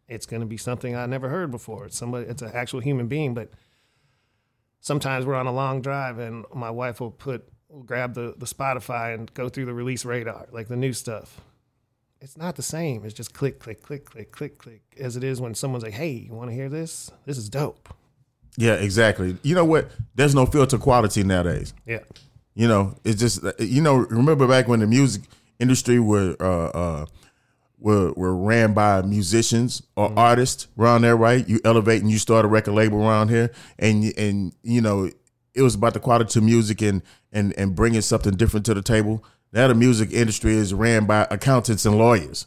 [0.08, 1.86] it's going to be something I never heard before.
[1.86, 2.26] It's somebody.
[2.26, 3.50] It's an actual human being, but
[4.80, 8.46] sometimes we're on a long drive and my wife will put will grab the the
[8.46, 11.40] Spotify and go through the release radar, like the new stuff
[12.20, 13.04] it's not the same.
[13.04, 16.10] It's just click, click, click, click, click, click, as it is when someone's like, "Hey,
[16.10, 17.10] you want to hear this?
[17.24, 17.94] This is dope."
[18.56, 19.36] Yeah, exactly.
[19.42, 19.90] You know what?
[20.14, 21.72] There's no filter quality nowadays.
[21.86, 22.00] Yeah,
[22.54, 23.96] You know, it's just you know.
[23.96, 25.22] Remember back when the music
[25.58, 27.06] industry were uh, uh,
[27.78, 31.48] were were ran by musicians or artists around there, right?
[31.48, 35.10] You elevate and you start a record label around here, and and you know
[35.54, 38.82] it was about the quality of music and and and bringing something different to the
[38.82, 39.24] table.
[39.52, 42.46] Now the music industry is ran by accountants and lawyers.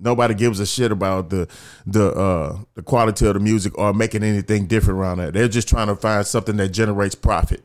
[0.00, 1.48] Nobody gives a shit about the
[1.86, 5.30] the uh, the quality of the music or making anything different around there.
[5.30, 7.64] They're just trying to find something that generates profit.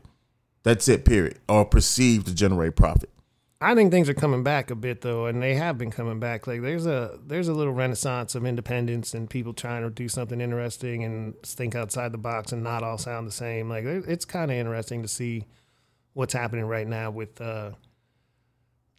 [0.62, 1.38] That's it, period.
[1.48, 3.10] Or perceived to generate profit.
[3.62, 6.46] I think things are coming back a bit though, and they have been coming back.
[6.46, 10.40] Like there's a there's a little renaissance of independence and people trying to do something
[10.40, 13.68] interesting and think outside the box and not all sound the same.
[13.68, 15.44] Like it's kind of interesting to see
[16.14, 17.72] what's happening right now with uh,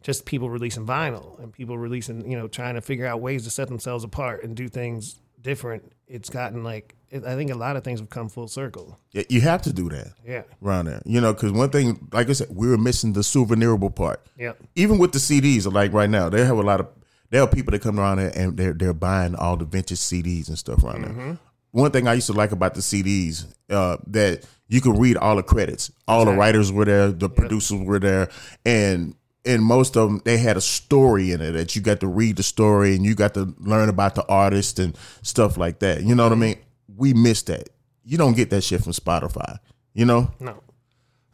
[0.02, 3.50] just people releasing vinyl and people releasing, you know, trying to figure out ways to
[3.50, 5.92] set themselves apart and do things different.
[6.06, 8.98] It's gotten like it, I think a lot of things have come full circle.
[9.12, 10.42] Yeah, you have to do that Yeah.
[10.62, 11.02] around there.
[11.04, 14.24] You know, because one thing, like I said, we were missing the souvenirable part.
[14.38, 14.62] Yep.
[14.76, 16.88] Even with the CDs, like right now, they have a lot of
[17.30, 20.48] there are people that come around there and they're they're buying all the vintage CDs
[20.48, 21.38] and stuff around there.
[21.70, 25.36] One thing I used to like about the CDs uh, that you could read all
[25.36, 25.90] the credits.
[26.06, 28.28] All the writers were there, the producers were there,
[28.66, 32.06] and and most of them they had a story in it that you got to
[32.06, 36.02] read the story and you got to learn about the artist and stuff like that.
[36.02, 36.56] You know what I mean?
[36.94, 37.68] We missed that.
[38.04, 39.58] You don't get that shit from Spotify.
[39.94, 40.30] You know?
[40.40, 40.62] No,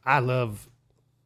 [0.04, 0.68] I love.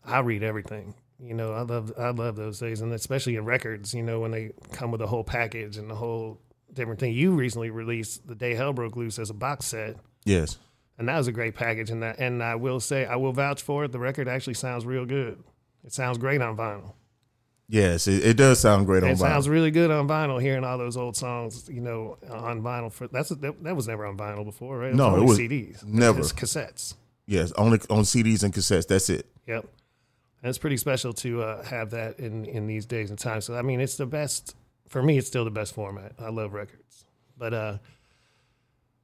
[0.05, 0.95] I read everything.
[1.21, 1.93] You know, I love.
[1.99, 3.95] I love those days, and especially in records.
[3.95, 6.41] You know, when they come with a whole package and the whole
[6.73, 7.13] different thing.
[7.13, 10.59] You recently released "The Day Hell Broke Loose" as a box set, Yes.
[10.99, 11.91] and that was a great package.
[11.91, 13.93] And that, and I will say, I will vouch for it.
[13.93, 15.43] The record actually sounds real good.
[15.85, 16.93] It sounds great on vinyl.
[17.69, 19.13] Yes, it, it does sound great on vinyl.
[19.13, 20.41] It sounds really good on vinyl.
[20.41, 22.93] Hearing all those old songs, you know, on vinyl.
[22.93, 24.95] For that's that, that was never on vinyl before, right?
[24.95, 26.21] No, it was CDs, never.
[26.21, 26.95] It's cassettes.
[27.27, 28.87] yes, only on CDs and cassettes.
[28.89, 29.27] That's it.
[29.47, 29.65] Yep.
[30.43, 33.45] And it's pretty special to uh, have that in, in these days and times.
[33.47, 34.55] So I mean, it's the best
[34.89, 35.17] for me.
[35.17, 36.13] It's still the best format.
[36.19, 37.05] I love records,
[37.39, 37.79] but uh,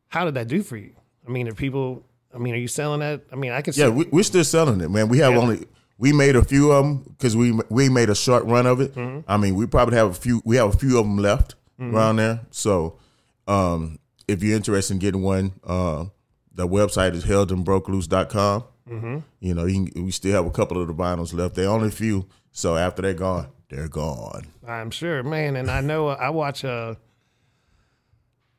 [0.08, 0.92] how did that do for you?
[1.26, 2.04] I mean, are people?
[2.34, 3.22] I mean, are you selling that?
[3.32, 3.72] I mean, I can.
[3.76, 5.08] Yeah, we, we're still selling it, man.
[5.08, 5.38] We have Yeah.
[5.38, 5.66] only
[5.98, 8.94] we made a few of them because we we made a short run of it.
[8.94, 9.30] Mm-hmm.
[9.30, 10.40] I mean, we probably have a few.
[10.44, 12.40] We have a few of them left around there.
[12.50, 12.98] So,
[13.46, 16.06] um, if you're interested in getting one, uh,
[16.52, 18.64] the website is helldonebrokeloose.com.
[18.90, 19.18] Mm-hmm.
[19.40, 21.54] You know, you can, we still have a couple of the vinyls left.
[21.54, 22.26] They're only a few.
[22.52, 24.46] So after they're gone, they're gone.
[24.66, 25.56] I'm sure, man.
[25.56, 26.64] And I know uh, I watch.
[26.64, 26.94] Uh,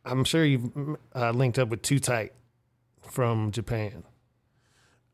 [0.06, 2.34] I'm sure you've uh, linked up with Too Tight
[3.02, 4.04] from Japan.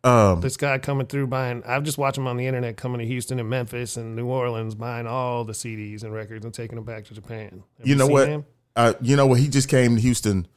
[0.05, 1.63] Um, This guy coming through buying.
[1.65, 4.75] I've just watched him on the internet coming to Houston and Memphis and New Orleans,
[4.75, 7.63] buying all the CDs and records and taking them back to Japan.
[7.79, 8.43] Have you know what?
[8.75, 9.39] Uh, you know what?
[9.39, 10.47] He just came to Houston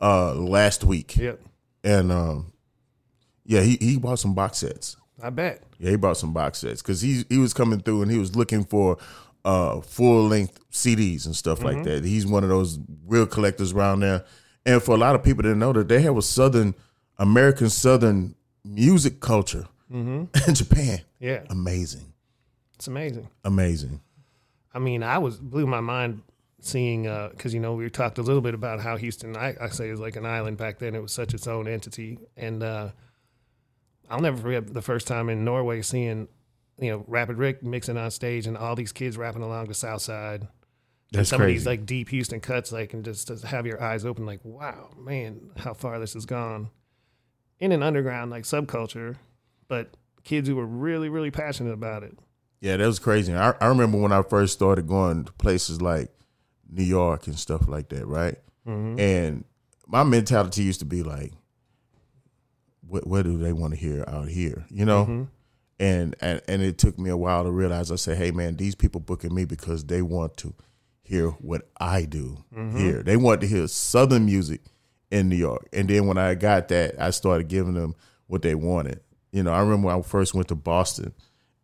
[0.00, 1.40] uh, last week, Yep.
[1.84, 2.52] and um,
[3.44, 4.96] yeah, he he bought some box sets.
[5.22, 5.62] I bet.
[5.78, 8.36] Yeah, he bought some box sets because he he was coming through and he was
[8.36, 8.98] looking for
[9.44, 12.04] uh full length CDs and stuff like that.
[12.04, 14.24] He's one of those real collectors around there.
[14.64, 16.74] And for a lot of people to know that they have a southern
[17.18, 18.34] American southern
[18.64, 21.00] music culture in Japan.
[21.20, 21.42] Yeah.
[21.50, 22.12] Amazing.
[22.74, 23.28] It's amazing.
[23.44, 24.00] Amazing.
[24.74, 26.22] I mean, I was blew my mind
[26.60, 29.90] seeing because you know we talked a little bit about how Houston, I, I say,
[29.90, 30.94] was like an island back then.
[30.94, 32.90] It was such its own entity, and uh,
[34.08, 36.28] I'll never forget the first time in Norway seeing
[36.80, 40.02] you know Rapid Ric mixing on stage and all these kids rapping along the South
[40.02, 40.48] Side.
[41.12, 41.68] That's some of these crazy.
[41.68, 45.50] like deep Houston cuts, like and just, just have your eyes open, like wow, man,
[45.58, 46.70] how far this has gone
[47.62, 49.14] in an underground like subculture,
[49.68, 52.18] but kids who were really, really passionate about it.
[52.60, 53.32] Yeah, that was crazy.
[53.32, 56.10] I, I remember when I first started going to places like
[56.68, 58.34] New York and stuff like that, right?
[58.66, 58.98] Mm-hmm.
[58.98, 59.44] And
[59.86, 61.32] my mentality used to be like,
[62.84, 64.66] what, what do they want to hear out here?
[64.68, 65.04] You know?
[65.04, 65.22] Mm-hmm.
[65.78, 68.74] And, and and it took me a while to realize I said, hey man, these
[68.74, 70.52] people booking me because they want to
[71.02, 72.76] hear what I do mm-hmm.
[72.76, 73.02] here.
[73.04, 74.62] They want to hear southern music
[75.12, 75.68] in New York.
[75.72, 77.94] And then when I got that, I started giving them
[78.26, 79.00] what they wanted.
[79.30, 81.12] You know, I remember when I first went to Boston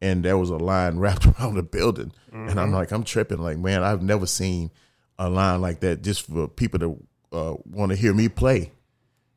[0.00, 2.12] and there was a line wrapped around the building.
[2.30, 3.38] And I'm like, I'm tripping.
[3.38, 4.70] Like, man, I've never seen
[5.18, 8.70] a line like that just for people to uh, want to hear me play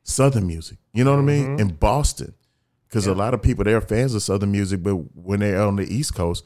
[0.04, 0.78] Southern music.
[0.92, 1.58] You know what I mean?
[1.58, 2.34] In Boston.
[2.86, 5.84] Because a lot of people, they're fans of Southern music, but when they're on the
[5.84, 6.44] East Coast,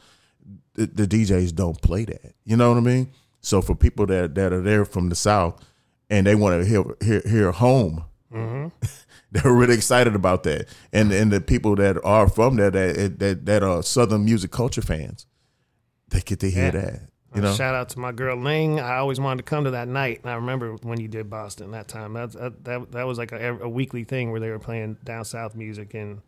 [0.74, 2.35] the, the DJs don't play that.
[2.44, 3.11] You know what I mean?
[3.40, 5.61] So for people that, that are there from the South
[6.10, 8.68] and they want to hear, hear, hear home, mm-hmm.
[9.32, 10.68] they're really excited about that.
[10.92, 14.82] And and the people that are from there that that that are Southern music culture
[14.82, 15.26] fans,
[16.08, 16.70] they get to hear Yeah.
[16.72, 17.00] that.
[17.34, 18.80] You know, Shout out to my girl Ling.
[18.80, 21.72] I always wanted to come to that night, and I remember when you did Boston
[21.72, 22.14] that time.
[22.14, 25.24] That's that that, that was like a, a weekly thing where they were playing down
[25.26, 26.22] south music, and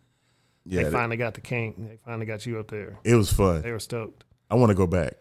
[0.67, 1.87] yeah, they that- finally got the king.
[1.89, 2.99] They finally got you up there.
[3.05, 3.63] it was fun.
[3.63, 4.25] They were stoked.
[4.51, 5.15] I want to go back.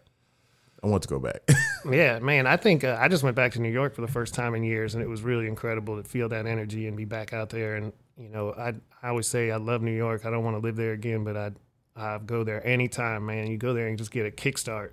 [0.82, 1.40] I want to go back.
[1.90, 2.46] Yeah, man.
[2.46, 4.62] I think uh, I just went back to New York for the first time in
[4.62, 7.76] years, and it was really incredible to feel that energy and be back out there.
[7.76, 10.26] And you know, I I always say I love New York.
[10.26, 11.52] I don't want to live there again, but I
[11.96, 13.46] I go there anytime, man.
[13.48, 14.90] You go there and just get a kickstart.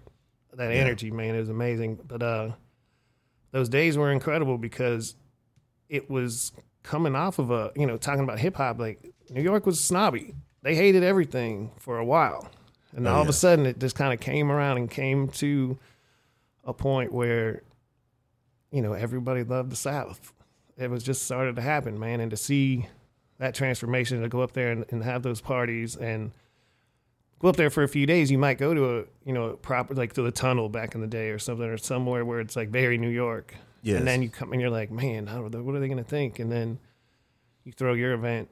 [0.53, 1.99] That energy, man, is amazing.
[2.07, 2.51] But uh,
[3.51, 5.15] those days were incredible because
[5.89, 6.51] it was
[6.83, 8.79] coming off of a you know talking about hip hop.
[8.79, 10.33] Like New York was snobby.
[10.61, 12.49] They hated everything for a while,
[12.95, 15.77] and Oh, all of a sudden it just kind of came around and came to
[16.65, 17.63] a point where
[18.71, 20.33] you know everybody loved the South.
[20.77, 22.87] It was just started to happen, man, and to see
[23.37, 26.31] that transformation to go up there and, and have those parties and
[27.39, 29.57] go up there for a few days, you might go to a you know a
[29.57, 32.55] proper like to the tunnel back in the day or something or somewhere where it's
[32.55, 33.55] like very New York.
[33.81, 33.99] Yes.
[33.99, 36.39] And then you come and you're like, man, how, what are they going to think?
[36.39, 36.79] And then
[37.63, 38.49] you throw your event,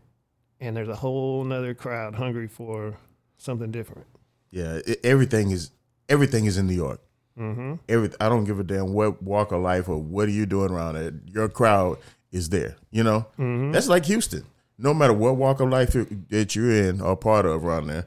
[0.59, 2.97] and there's a whole nother crowd hungry for
[3.37, 4.05] something different.
[4.51, 5.71] Yeah, it, everything is
[6.07, 7.01] everything is in New York.
[7.37, 7.75] Mm-hmm.
[7.89, 10.71] Every I don't give a damn what walk of life or what are you doing
[10.71, 11.13] around it.
[11.33, 11.97] Your crowd
[12.31, 12.75] is there.
[12.91, 13.71] You know, Mm-hmm.
[13.71, 14.45] that's like Houston.
[14.77, 15.93] No matter what walk of life
[16.29, 18.05] that you're in or part of around there,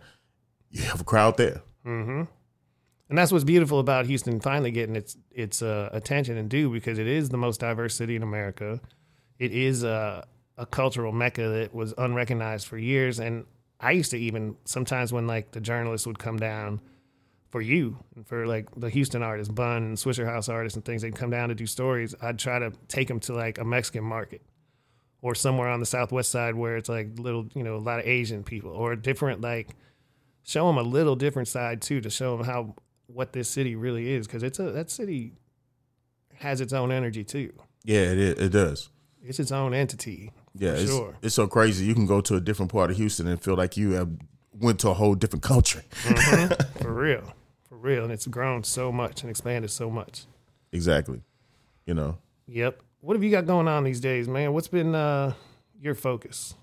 [0.70, 1.62] you have a crowd there.
[1.84, 2.22] Mm-hmm.
[3.08, 6.98] And that's what's beautiful about Houston finally getting its its uh, attention and due because
[6.98, 8.80] it is the most diverse city in America.
[9.38, 13.20] It is a, a cultural mecca that was unrecognized for years.
[13.20, 13.44] And
[13.78, 16.80] I used to even sometimes when like the journalists would come down
[17.50, 21.02] for you and for like the Houston artists, Bun and Swisha House artists and things,
[21.02, 22.14] they'd come down to do stories.
[22.20, 24.42] I'd try to take them to like a Mexican market
[25.22, 28.06] or somewhere on the southwest side where it's like little, you know, a lot of
[28.06, 29.70] Asian people or different like
[30.42, 32.74] show them a little different side too to show them how
[33.06, 35.32] what this city really is because it's a that city
[36.34, 37.52] has its own energy too.
[37.84, 38.90] Yeah, it is, it does.
[39.22, 40.32] It's its own entity.
[40.54, 41.16] Yeah, it's, sure.
[41.22, 41.84] it's so crazy.
[41.84, 44.10] You can go to a different part of Houston and feel like you have
[44.60, 45.82] went to a whole different country.
[46.80, 47.32] For real.
[47.68, 48.04] For real.
[48.04, 50.24] And it's grown so much and expanded so much.
[50.72, 51.22] exactly.
[51.86, 52.80] You know, Yep.
[53.00, 54.52] What have you got going on these days, man?
[54.52, 55.34] What's been uh
[55.80, 56.54] your focus?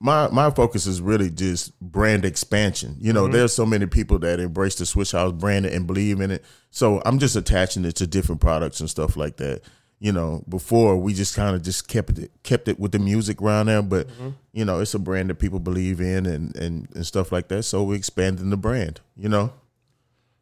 [0.00, 2.96] my my focus is really just brand expansion.
[3.00, 6.30] You know, there's so many people that embrace the Swisha House brand and believe in
[6.30, 6.44] it.
[6.70, 9.62] So I'm just attaching it to different products and stuff like that.
[10.00, 13.40] You know, before we just kind of just kept it kept it with the music
[13.40, 14.08] around there, but
[14.52, 17.62] you know, it's a brand that people believe in and and and stuff like that.
[17.62, 19.00] So we're expanding the brand.
[19.16, 19.52] You know,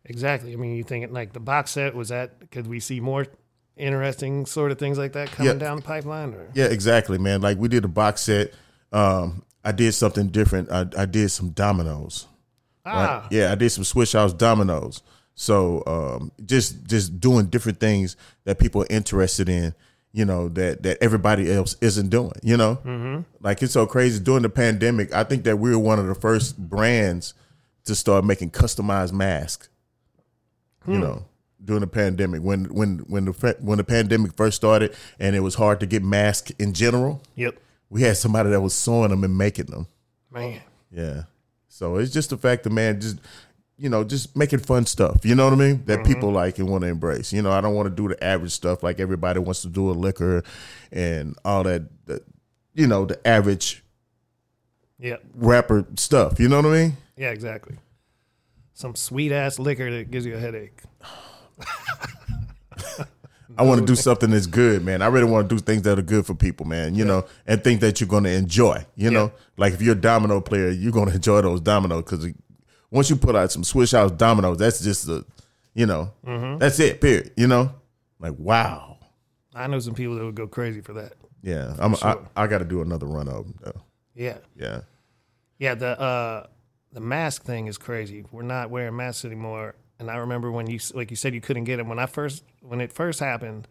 [0.04, 0.52] Exactly.
[0.52, 3.26] I mean, you think like the box set was that could we see more
[3.76, 5.58] interesting sort of things like that coming Yeah.
[5.58, 7.40] down the pipeline or Yeah, exactly, man.
[7.40, 8.52] Like we did a box set.
[8.92, 10.70] Um, I did something different.
[10.72, 12.26] I, I did some dominoes.
[12.84, 12.94] right?
[12.94, 15.02] Ah, Yeah, I did some Swisha House dominoes.
[15.34, 19.74] So um, just just doing different things that people are interested in.
[20.12, 22.32] You know that that everybody else isn't doing.
[22.42, 23.22] You know, mm-hmm.
[23.40, 25.12] like it's so crazy during the pandemic.
[25.14, 27.32] I think that we were one of the first brands
[27.84, 29.68] to start making customized masks.
[30.86, 31.24] You know,
[31.64, 35.54] during the pandemic when when when the when the pandemic first started and it was
[35.54, 37.56] hard to get masks in general, Yep.
[37.88, 39.86] we had somebody that was sewing them and making them.
[40.30, 40.60] Man.
[40.90, 41.24] Yeah.
[41.68, 43.18] So it's just the fact that man, just
[43.82, 45.24] you know, just making fun stuff.
[45.24, 45.82] You know what I mean?
[45.86, 46.12] That mm-hmm.
[46.12, 47.32] people like and want to embrace.
[47.32, 49.90] You know, I don't want to do the average stuff like everybody wants to do
[49.90, 50.44] a liquor
[50.92, 51.82] and all that.
[52.06, 52.22] that
[52.74, 53.82] you know, the average
[55.00, 55.24] Yep.
[55.34, 56.38] rapper stuff.
[56.38, 56.96] You know what I mean?
[57.16, 57.76] Yeah, exactly.
[58.72, 60.80] Some sweet ass liquor that gives you a headache.
[63.58, 65.02] I want to do something that's good, man.
[65.02, 66.94] I really want to do things that are good for people, man.
[66.94, 68.86] You know, and think that you're going to enjoy.
[68.94, 72.32] You know, like if you're a domino player, you're going to enjoy those dominoes because
[72.92, 75.24] once you put out some Swisha House dominoes, that's just the,
[75.74, 76.12] you know,
[76.58, 77.00] that's it.
[77.00, 77.32] Period.
[77.36, 77.74] You know,
[78.20, 78.98] like wow.
[79.54, 81.14] I know some people that would go crazy for that.
[81.42, 81.96] Yeah, I'm.
[81.96, 82.24] sure.
[82.36, 83.80] I, I got to do another run of them though.
[84.14, 84.36] Yeah.
[84.56, 84.80] Yeah,
[85.58, 86.46] Yeah, the uh
[86.92, 88.24] the mask thing is crazy.
[88.30, 89.74] We're not wearing masks anymore.
[89.98, 92.44] And I remember when you like you said you couldn't get them when I first
[92.60, 93.66] when it first happened.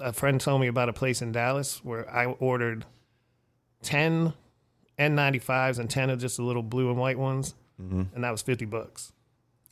[0.00, 2.84] A friend told me about a place in Dallas where I ordered
[3.82, 4.32] ten
[4.98, 8.64] N95s and ten of just the little blue and white ones, and that was fifty
[8.64, 9.12] bucks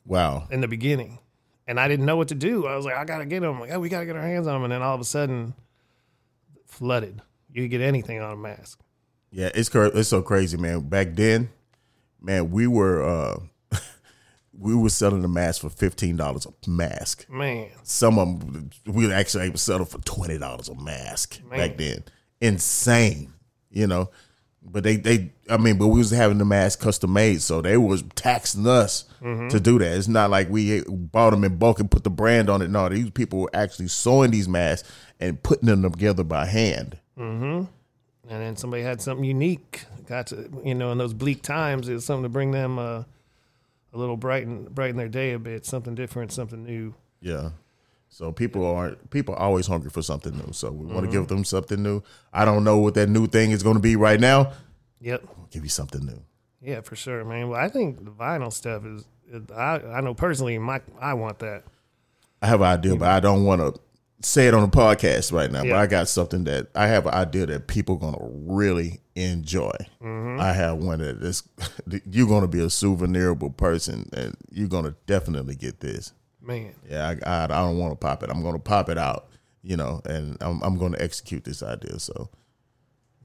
[0.05, 0.47] wow.
[0.51, 1.19] in the beginning.
[1.65, 2.67] And I didn't know what to do.
[2.67, 3.59] I was like, I gotta get them.
[3.59, 4.63] Like, oh, we gotta get our hands on them.
[4.63, 5.53] And then all of a sudden,
[6.65, 7.21] flooded.
[7.53, 8.81] You could get anything on a mask.
[9.31, 10.81] Yeah, it's it's so crazy, man.
[10.81, 11.49] Back then,
[12.21, 13.39] man, we were uh
[14.57, 17.29] we were selling the mask for fifteen dollars a mask.
[17.29, 20.75] Man, Some of them we were actually able to sell them for twenty dollars a
[20.75, 21.59] mask Man.
[21.59, 22.03] back then.
[22.41, 23.33] Insane,
[23.69, 24.09] you know.
[24.65, 27.77] But they they I mean, but we was having the mask custom made, so they
[27.77, 29.97] was taxing us to do that.
[29.97, 32.69] It's not like we bought them in bulk and put the brand on it.
[32.69, 36.97] No, these people were actually sewing these masks and putting them together by hand.
[37.17, 37.65] Mm-hmm.
[38.29, 39.85] and then somebody had something unique.
[40.07, 43.03] Got to you know in those bleak times, it was something to bring them uh,
[43.93, 45.65] a little brighten brighten their day a bit.
[45.65, 46.95] Something different, something new.
[47.21, 47.51] Yeah.
[48.13, 50.53] So people are people are always hungry for something new.
[50.53, 50.93] So we Mm-hmm.
[50.93, 52.03] want to give them something new.
[52.31, 54.53] I don't know what that new thing is going to be right now.
[55.01, 55.23] Yep.
[55.35, 56.21] We'll give you something new.
[56.61, 57.49] Yeah, for sure, man.
[57.49, 59.03] Well, I think the vinyl stuff is.
[59.55, 61.63] I I know personally, my I want that.
[62.41, 63.81] I have an idea, but I don't want to
[64.21, 65.63] say it on the podcast right now.
[65.63, 68.99] But I got something that I have an idea that people are going to really
[69.15, 69.73] enjoy.
[70.01, 70.39] Mm-hmm.
[70.39, 71.43] I have one that is
[72.05, 76.13] you're going to be a souvenirable person, and you're going to definitely get this.
[76.43, 78.29] Man, Yeah, I, I, I don't want to pop it.
[78.29, 79.27] I'm going to pop it out,
[79.61, 81.97] you know, and I'm, I'm going to execute this idea.
[81.99, 82.29] So,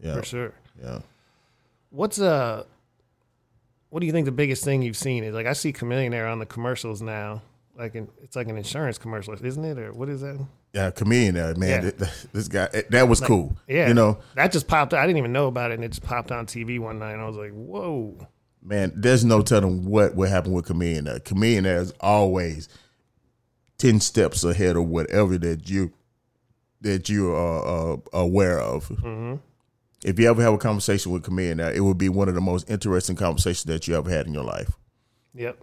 [0.01, 0.55] yeah, for sure.
[0.81, 1.01] yeah.
[1.91, 2.64] What's uh
[3.91, 5.35] what do you think the biggest thing you've seen is?
[5.35, 7.43] Like I see Chamillionaire on the commercials now.
[7.77, 9.79] Like an, it's like an insurance commercial, isn't it?
[9.79, 10.39] Or what is that?
[10.73, 11.57] Yeah, uh, man.
[11.61, 11.81] Yeah.
[11.81, 13.57] th- th- This guy, eh, that was cool.
[13.66, 14.93] Yeah, you know, that just popped.
[14.95, 17.23] I didn't even know about it, and it just popped on TV one night, and
[17.23, 18.27] I was like, "Whoa!"
[18.62, 18.93] man.
[18.95, 21.09] There's no telling what would happen with comedian.
[21.09, 22.69] Uh, comedian is always
[23.79, 25.93] ten steps ahead of whatever that you
[26.81, 28.89] that you are uh, aware of.
[28.89, 29.37] Mm-hmm.
[30.05, 32.41] If you ever have a conversation with comedian, uh, it would be one of the
[32.41, 34.72] most interesting conversations that you ever had in your life.
[35.35, 35.59] Yep.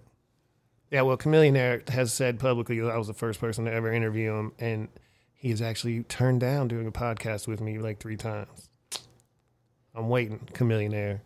[0.92, 4.34] Yeah, well, Chamillionaire has said publicly that I was the first person to ever interview
[4.34, 4.90] him, and
[5.34, 8.70] he has actually turned down doing a podcast with me like three times.
[9.94, 11.22] I'm waiting, Chamillionaire.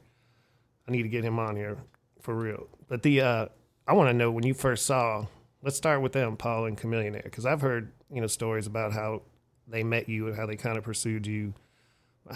[0.87, 1.77] I need to get him on here
[2.21, 2.67] for real.
[2.87, 3.45] But the uh,
[3.87, 5.25] I want to know when you first saw.
[5.61, 9.23] Let's start with them, Paul and Chamillionaire, because I've heard you know stories about how
[9.67, 11.53] they met you and how they kind of pursued you.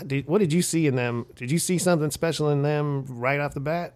[0.07, 1.26] Did, what did you see in them?
[1.36, 3.95] Did you see something special in them right off the bat?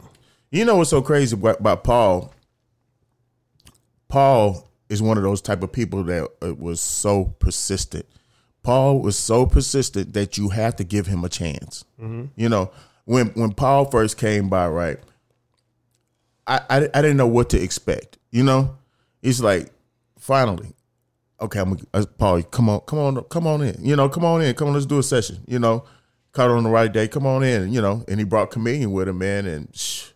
[0.52, 2.34] You know what's so crazy about, about Paul?
[4.08, 8.06] Paul is one of those type of people that uh, was so persistent.
[8.64, 11.84] Paul was so persistent that you have to give him a chance.
[12.36, 12.72] You know,
[13.06, 15.00] when when Paul first came by, right?
[16.46, 18.18] I, I I didn't know what to expect.
[18.32, 18.78] You know,
[19.22, 19.72] it's like
[20.18, 20.74] finally,
[21.42, 22.42] okay, I'm uh, Paul.
[22.44, 23.84] Come on, come on, come on in.
[23.84, 24.54] You know, come on in.
[24.56, 25.40] Come on, let's do a session.
[25.48, 25.84] You know,
[26.32, 27.08] caught on the right day.
[27.08, 27.72] Come on in.
[27.74, 30.10] You know, and he brought comedian with him, man, and shh,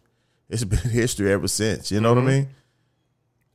[0.50, 1.92] it's been history ever since.
[1.92, 2.50] You know what I mean?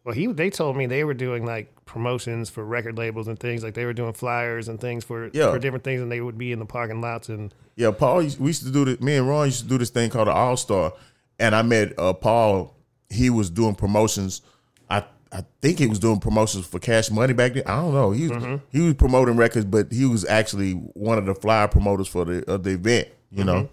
[0.04, 3.64] Well, he they told me they were doing like promotions for record labels and things.
[3.64, 5.50] Like they were doing flyers and things for Yeah.
[5.50, 8.18] for different things, and they would be in the parking lots and Yeah, Paul.
[8.38, 9.00] We used to do this.
[9.00, 10.92] Me and Ron used to do this thing called the All Star,
[11.40, 12.76] and I met uh, Paul.
[13.10, 14.42] He was doing promotions.
[14.88, 15.04] I
[15.36, 17.64] I think he was doing promotions for Cash Money back then.
[17.66, 18.10] I don't know.
[18.10, 22.08] He was he was promoting records, but he was actually one of the flyer promoters
[22.08, 23.08] for the of the event.
[23.30, 23.68] You know,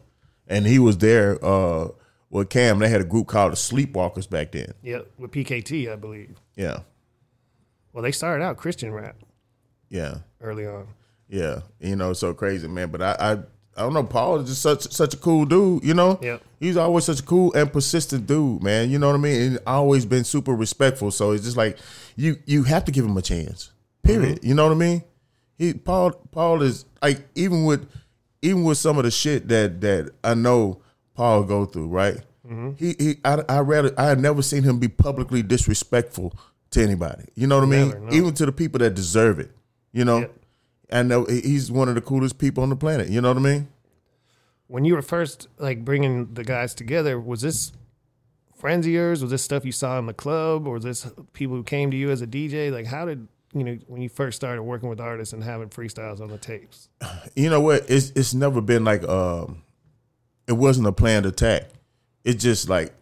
[0.46, 1.88] and he was there uh,
[2.30, 2.80] with Cam.
[2.80, 4.74] They had a group called the Sleepwalkers back then.
[4.82, 6.36] yeah, with PKT, I believe.
[6.58, 6.80] Yeah,
[7.94, 9.16] Well, they started out Christian rap
[9.90, 10.18] yeah.
[10.42, 10.88] early on.
[11.30, 12.90] Yeah, you know, so crazy, man.
[12.90, 13.40] But I,
[13.76, 14.04] I, don't know.
[14.04, 15.84] Paul is just such such a cool dude.
[15.84, 16.44] You know, Yep.
[16.60, 18.90] he's always such a cool and persistent dude, man.
[18.90, 19.42] You know what I mean?
[19.42, 21.12] And always been super respectful.
[21.12, 21.78] So it's just like
[22.16, 23.72] you you have to give him a chance.
[24.04, 24.38] Period.
[24.38, 24.48] Mm-hmm.
[24.48, 25.04] You know what I mean?
[25.58, 27.88] He Paul Paul is like even with
[28.42, 30.82] even with some of the shit that that I know
[31.16, 32.18] Paul go through, right?
[32.48, 32.72] Mm-hmm.
[32.78, 36.34] He he I I rather I had never seen him be publicly disrespectful
[36.72, 37.26] to anybody.
[37.36, 37.90] You know what I mean?
[37.90, 38.14] Never, no.
[38.14, 39.52] Even to the people that deserve it.
[39.94, 40.20] You know?
[40.20, 40.36] Yep.
[40.94, 43.10] I know he's one of the coolest people on the planet.
[43.10, 43.68] You know what I mean?
[44.68, 47.72] When you were first like bringing the guys together, was this
[48.56, 49.22] friends of yours?
[49.22, 51.98] Was this stuff you saw in the club, or was this people who came to
[51.98, 52.72] you as a DJ?
[52.72, 56.22] Like, how did you know when you first started working with artists and having freestyles
[56.22, 56.90] on the tapes?
[57.36, 57.90] You know what?
[57.90, 59.64] It's it's never been like um,
[60.48, 61.64] it wasn't a planned attack.
[62.24, 62.94] It's just like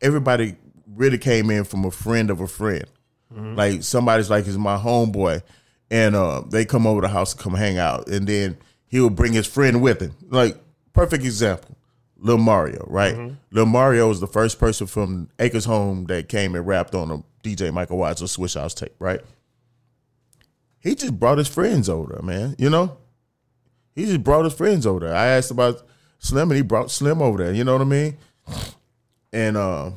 [0.00, 0.56] everybody
[0.94, 2.86] really came in from a friend of a friend.
[3.30, 5.42] Like somebody's like is my homeboy,
[5.90, 8.56] and uh, they come over the house to come hang out, and then
[8.86, 10.12] he will bring his friend with him.
[10.28, 10.56] Like
[10.92, 11.76] perfect example,
[12.18, 13.14] Lil Mario, right?
[13.50, 17.22] Lil Mario was the first person from Acres Home that came and rapped on a
[17.46, 19.20] DJ Michael Watts or Swisha House tape, right?
[20.78, 22.56] He just brought his friends over there, man.
[22.58, 22.96] You know,
[23.94, 25.14] he just brought his friends over there.
[25.14, 25.82] I asked about
[26.18, 27.52] Slim, and he brought Slim over there.
[27.52, 28.16] You know what I mean?
[29.32, 29.90] And uh,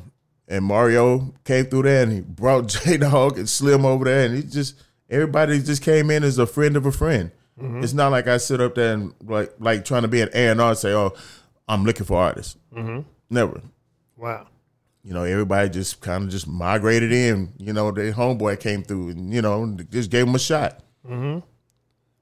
[0.48, 4.36] and Mario came through there, and he brought J Dawg and Slim over there, and
[4.36, 7.30] he just everybody just came in as a friend of a friend.
[7.60, 7.82] Mm-hmm.
[7.82, 10.48] It's not like I sit up there and like like trying to be an A
[10.48, 11.12] and R say, "Oh,
[11.68, 13.00] I'm looking for artists." Mm-hmm.
[13.28, 13.60] Never.
[14.16, 14.46] Wow.
[15.02, 17.52] You know, everybody just kind of just migrated in.
[17.58, 20.80] You know, the homeboy came through, and you know, just gave him a shot.
[21.06, 21.40] Mm-hmm.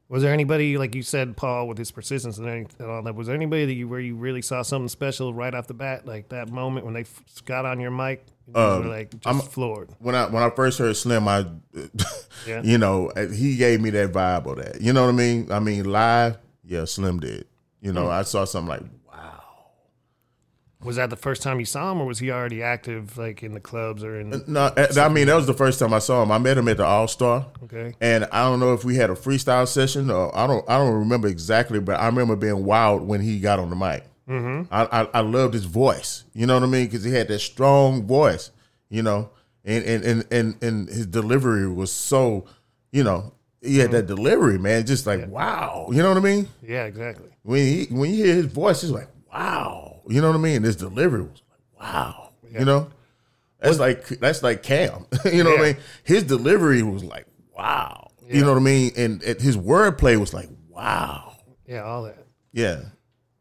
[0.08, 3.14] Was there anybody like you said, Paul, with his persistence and anything and all that?
[3.14, 6.06] Was there anybody that you where you really saw something special right off the bat,
[6.06, 8.24] like that moment when they f- got on your mic?
[8.48, 9.90] You were um, like just I'm- floored.
[9.98, 11.44] when I when I first heard Slim, I,
[12.46, 12.62] Yeah.
[12.64, 14.80] you know, he gave me that vibe of that.
[14.80, 15.52] You know what I mean?
[15.52, 17.46] I mean, live, yeah, Slim did.
[17.82, 18.10] You know, hmm.
[18.12, 19.42] I saw something like, wow.
[20.82, 23.52] Was that the first time you saw him, or was he already active, like in
[23.52, 24.32] the clubs or in?
[24.32, 26.30] Uh, no, uh, I mean that was the first time I saw him.
[26.32, 27.94] I met him at the All Star, Okay.
[28.00, 30.64] and I don't know if we had a freestyle session or I don't.
[30.70, 34.04] I don't remember exactly, but I remember being wild when he got on the mic.
[34.28, 34.72] Mm-hmm.
[34.72, 36.24] I, I I loved his voice.
[36.34, 36.86] You know what I mean?
[36.86, 38.50] Because he had that strong voice.
[38.90, 39.30] You know,
[39.64, 42.46] and and and and, and his delivery was so.
[42.90, 44.86] You know, he had that delivery, man.
[44.86, 45.88] Just like wow.
[45.90, 46.48] You know what I mean?
[46.62, 47.28] Yeah, exactly.
[47.42, 50.00] when he when you hear his voice, it's like wow.
[50.08, 50.62] You know what I mean?
[50.62, 52.32] His delivery was like wow.
[52.50, 52.90] You know,
[53.60, 55.06] that's like that's like Cam.
[55.24, 55.76] you know what I mean?
[56.04, 57.26] His delivery was like
[57.56, 58.10] wow.
[58.26, 58.92] You know what I mean?
[58.96, 61.34] And, and his wordplay was like wow.
[61.66, 62.26] Yeah, all that.
[62.52, 62.80] Yeah,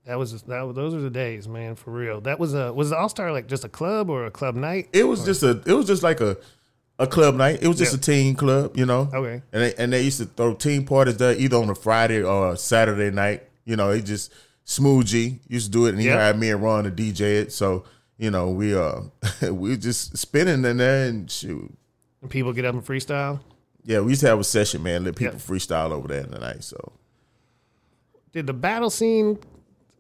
[0.08, 0.62] That was that.
[0.66, 2.22] Was, those are the days, man, for real.
[2.22, 4.88] That was a was the All Star like just a club or a club night?
[4.94, 5.62] It was just a.
[5.66, 6.38] It was just like a
[6.98, 7.60] a club night.
[7.62, 7.98] It was just Yeah.
[7.98, 9.10] a teen club, you know.
[9.14, 9.42] Okay.
[9.52, 12.54] And they, and they used to throw teen parties there either on a Friday or
[12.54, 13.44] a Saturday night.
[13.66, 14.32] You know, it just
[14.64, 17.52] Smooth G used to do it, and he hired me and Ron to DJ it.
[17.52, 17.84] So
[18.18, 19.02] you know, we uh
[19.52, 21.72] we just spinning in there and shoot.
[22.22, 23.42] And people get up and freestyle.
[23.84, 25.04] Yeah, we used to have a session, man.
[25.04, 25.40] Let people Yeah.
[25.40, 26.64] freestyle over there in the night.
[26.64, 26.94] So
[28.32, 29.38] Did the battle scene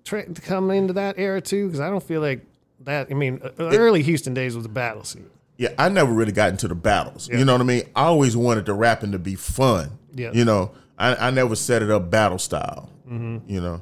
[0.08, 1.68] tra- come into that era too?
[1.68, 2.46] Because I don't feel like
[2.82, 3.08] that.
[3.12, 5.30] I mean, uh, early Houston days was the battle scene.
[5.58, 7.30] yeah, I never really got into the battles.
[7.30, 7.40] Yeah.
[7.40, 7.84] You know what I mean?
[7.96, 9.98] I always wanted the rapping to be fun.
[10.14, 10.32] Yeah.
[10.34, 12.90] You know, I, I never set it up battle style.
[13.08, 13.50] Mm-hmm.
[13.50, 13.82] You know,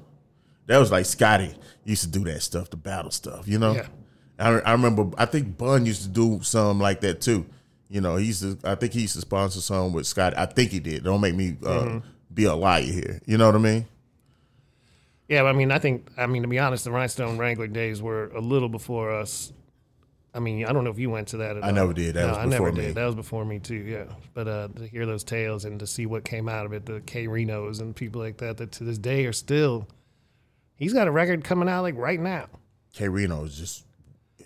[0.67, 3.47] that was like Scotty used to do that stuff, the battle stuff.
[3.47, 3.87] You know, Yeah.
[4.37, 5.09] I, I remember.
[5.17, 7.45] I think Bun used to do some like that too.
[7.89, 8.57] You know, he used to.
[8.69, 10.35] I think he used to sponsor some with Scotty.
[10.37, 11.03] I think he did.
[11.03, 11.97] Don't make me uh, Mm-hmm.
[12.33, 13.21] be a liar here.
[13.25, 13.85] You know what I mean?
[15.27, 18.27] Yeah, I mean, I think, I mean, to be honest, the Rhinestone Wrangler days were
[18.27, 19.51] a little before us.
[20.35, 21.57] I mean, I don't know if you went to that.
[21.57, 21.73] At I all.
[21.73, 22.15] never did.
[22.15, 22.81] That no, was I never before me.
[22.87, 22.95] did.
[22.95, 23.75] That was before me too.
[23.75, 24.03] Yeah,
[24.33, 26.99] but uh, to hear those tales and to see what came out of it, the
[27.01, 29.87] K Renos and people like that, that to this day are still.
[30.75, 32.47] He's got a record coming out like right now.
[32.93, 33.85] K Rino is just.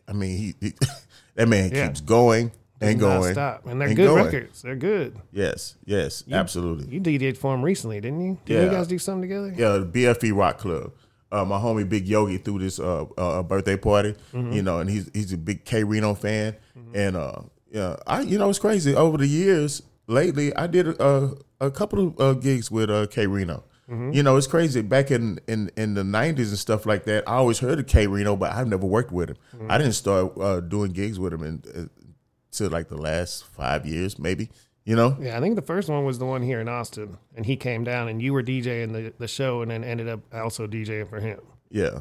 [0.07, 0.73] I mean, he, he
[1.36, 1.88] that man Yeah.
[1.88, 2.51] keeps going
[2.82, 3.34] and going.
[3.34, 4.25] Stop, and they're and good going.
[4.25, 4.61] records.
[4.61, 5.17] They're good.
[5.32, 6.88] Yes, yes, absolutely.
[6.93, 8.38] You DJ'd for him recently, didn't you?
[8.45, 8.71] Did you Yeah.
[8.77, 9.53] guys do something together?
[9.55, 10.91] Yeah, the BFE Rock Club.
[11.32, 14.51] Uh, my homie Big Yogi threw this uh, uh, birthday party, Mm-hmm.
[14.51, 16.55] you know, and he's he's a big K Rino fan,
[16.95, 18.95] and uh, yeah, I you know it's crazy.
[18.95, 23.27] Over the years, lately, I did a, a couple of uh, gigs with uh, K
[23.27, 23.63] Rino.
[23.91, 24.11] Mm-hmm.
[24.11, 24.82] You know, it's crazy.
[24.84, 28.05] Back in, in, in the '90s and stuff like that, I always heard of K
[28.07, 29.38] Rino, but I've never worked with him.
[29.55, 29.71] Mm-hmm.
[29.71, 31.89] I didn't start uh, doing gigs with him in,
[32.51, 34.49] until like the last five years, maybe.
[34.85, 37.45] You know, Yeah, I think the first one was the one here in Austin, and
[37.45, 40.65] he came down, and you were DJing the, the show, and then ended up also
[40.65, 41.39] DJing for him.
[41.69, 41.99] yeah,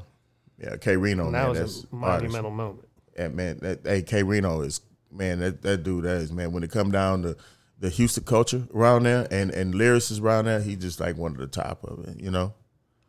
[0.58, 0.76] yeah.
[0.76, 2.22] K Rino, And man, that was that's a artist.
[2.22, 2.88] monumental moment.
[3.18, 4.80] Yeah, man, that hey, K Rino is
[5.12, 6.52] man, that, that dude that is man.
[6.52, 7.36] When it come down to
[7.78, 11.38] the Houston culture around there and and lyricists around there, he just like one of
[11.38, 12.18] the top of it.
[12.20, 12.54] You know,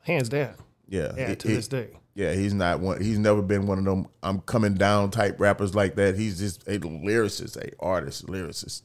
[0.01, 0.55] Hands down.
[0.89, 1.89] yeah, Yeah, He- to he- this day.
[2.19, 2.33] Yeah.
[2.33, 3.01] He's not one.
[3.01, 4.07] He's never been one of them.
[4.21, 6.17] I'm coming down type rappers like that.
[6.17, 8.81] He's just a lyricist, a artist, lyricist.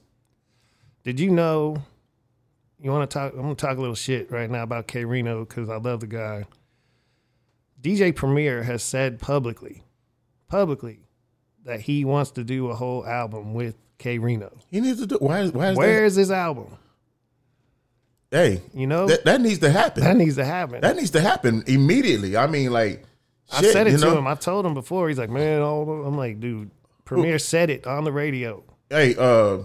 [1.02, 1.82] Did you know?
[2.80, 3.32] You want to talk?
[3.32, 6.06] I'm gonna talk a little shit right now about K Rino because I love the
[6.06, 6.44] guy.
[7.80, 9.82] DJ Premier has said publicly,
[10.48, 11.00] publicly,
[11.64, 14.56] that he wants to do a whole album with K Rino.
[14.70, 15.16] He needs to do.
[15.16, 15.46] Why?
[15.48, 16.76] Why is Where is his album?
[18.30, 20.02] Hey, You know that that needs to happen.
[20.02, 20.80] that needs to happen.
[20.80, 22.36] That needs to happen immediately.
[22.36, 23.04] I mean, like,
[23.52, 24.18] I said it to know?
[24.18, 24.26] him.
[24.26, 25.08] I've told him before.
[25.08, 26.70] He's like, man, all I'm like, dude,
[27.04, 28.62] Premier said it on the radio.
[28.90, 29.58] Hey, uh,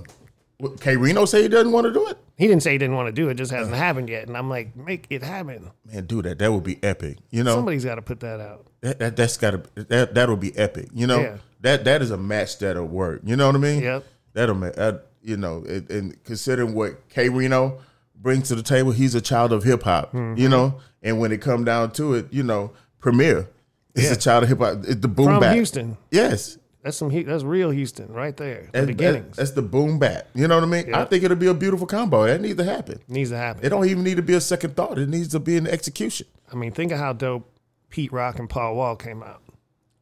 [0.79, 2.17] K Rino say he doesn't want to do it.
[2.37, 4.27] He didn't say he didn't want to do it; just hasn't happened yet.
[4.27, 5.71] And I'm like, make it happen.
[5.85, 6.39] Man, do that.
[6.39, 7.17] That would be epic.
[7.31, 8.65] You know, Somebody's got to put that out.
[8.81, 10.89] that, that that's gotta that that'll be epic.
[10.93, 11.37] You know, Yeah.
[11.61, 13.21] that that is a match that'll work.
[13.25, 13.81] You know what I mean?
[13.83, 14.05] Yep.
[14.33, 17.79] That'll make that you know, it, and considering what K Rino
[18.15, 20.13] brings to the table, he's a child of hip hop.
[20.13, 20.39] Mm-hmm.
[20.39, 23.47] You know, and when it come down to it, you know, Premier
[23.95, 24.13] is Yeah.
[24.13, 24.77] a child of hip hop.
[24.83, 25.53] It's the boom From bap.
[25.55, 26.57] Houston, Yes.
[26.83, 27.09] that's some.
[27.25, 28.63] That's real Houston right there.
[28.67, 30.27] The That's, beginnings that's the boom bap.
[30.33, 30.93] You know what I mean?
[30.93, 32.25] I think it'll be a beautiful combo.
[32.25, 32.99] That needs to happen.
[33.07, 33.65] needs to happen.
[33.65, 34.97] It don't even need to be a second thought.
[34.97, 36.27] It needs to be an execution.
[36.51, 37.49] I mean, think of how dope
[37.89, 39.41] Pete Rock and Paul Wall came out.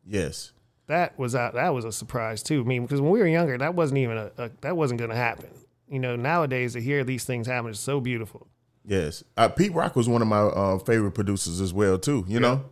[0.06, 0.52] Yes.
[0.88, 1.54] That was out.
[1.56, 2.62] That was a surprise too.
[2.62, 5.10] I mean, because when we were younger, that wasn't even a, a that wasn't going
[5.12, 5.50] to happen.
[5.90, 8.48] You know, nowadays to hear these things happen is so beautiful.
[8.86, 12.24] Yes, uh, Pete Rock was one of my uh, favorite producers as well too.
[12.28, 12.64] You know,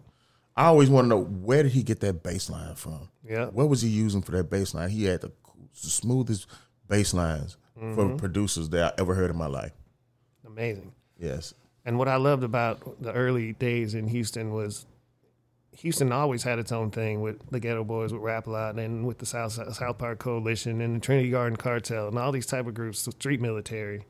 [0.55, 3.09] I always want to know where did he get that bass line from?
[3.27, 3.47] Yeah.
[3.47, 4.89] what was he using for that bass line?
[4.89, 5.31] He had the,
[5.81, 6.47] the smoothest
[6.87, 8.17] bass lines for mm-hmm.
[8.17, 9.73] producers that I ever heard in my life.
[10.45, 10.93] Amazing.
[11.17, 11.53] Yes,
[11.85, 14.85] And what I loved about the early days in Houston was
[15.77, 19.05] Houston always had its own thing with the Geto Boys, with Rap a Lot, and
[19.05, 22.67] with the South South Park Coalition and the Trinity Garden Cartel and all these type
[22.67, 24.05] of groups, the Street Military.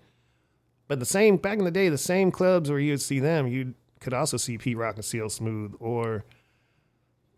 [0.88, 3.74] But the same back in the day, the same clubs where you'd see them, you
[4.00, 6.24] could also see Pete Rock and CL Smooth or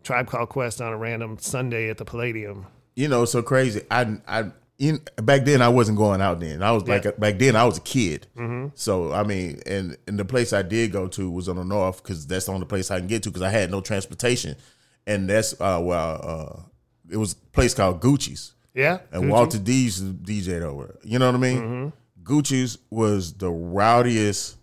[0.02, 2.66] Tribe Called Quest on a random Sunday at the Palladium.
[2.96, 3.82] you know, so crazy.
[3.90, 6.62] I I in, back then I wasn't going out then.
[6.62, 6.94] I was Yeah.
[7.04, 8.26] like back then I was a kid.
[8.74, 12.02] So I mean, and and the place I did go to was on the north
[12.02, 14.56] because that's the only place I can get to because I had no transportation,
[15.06, 16.62] and that's uh well uh
[17.10, 18.52] it was a place called Gucci's.
[18.74, 19.30] Yeah, and Gucci?
[19.30, 20.98] Walter D's DJ'd over.
[21.02, 21.92] You know what I mean?
[22.22, 24.56] Gucci's was the rowdiest,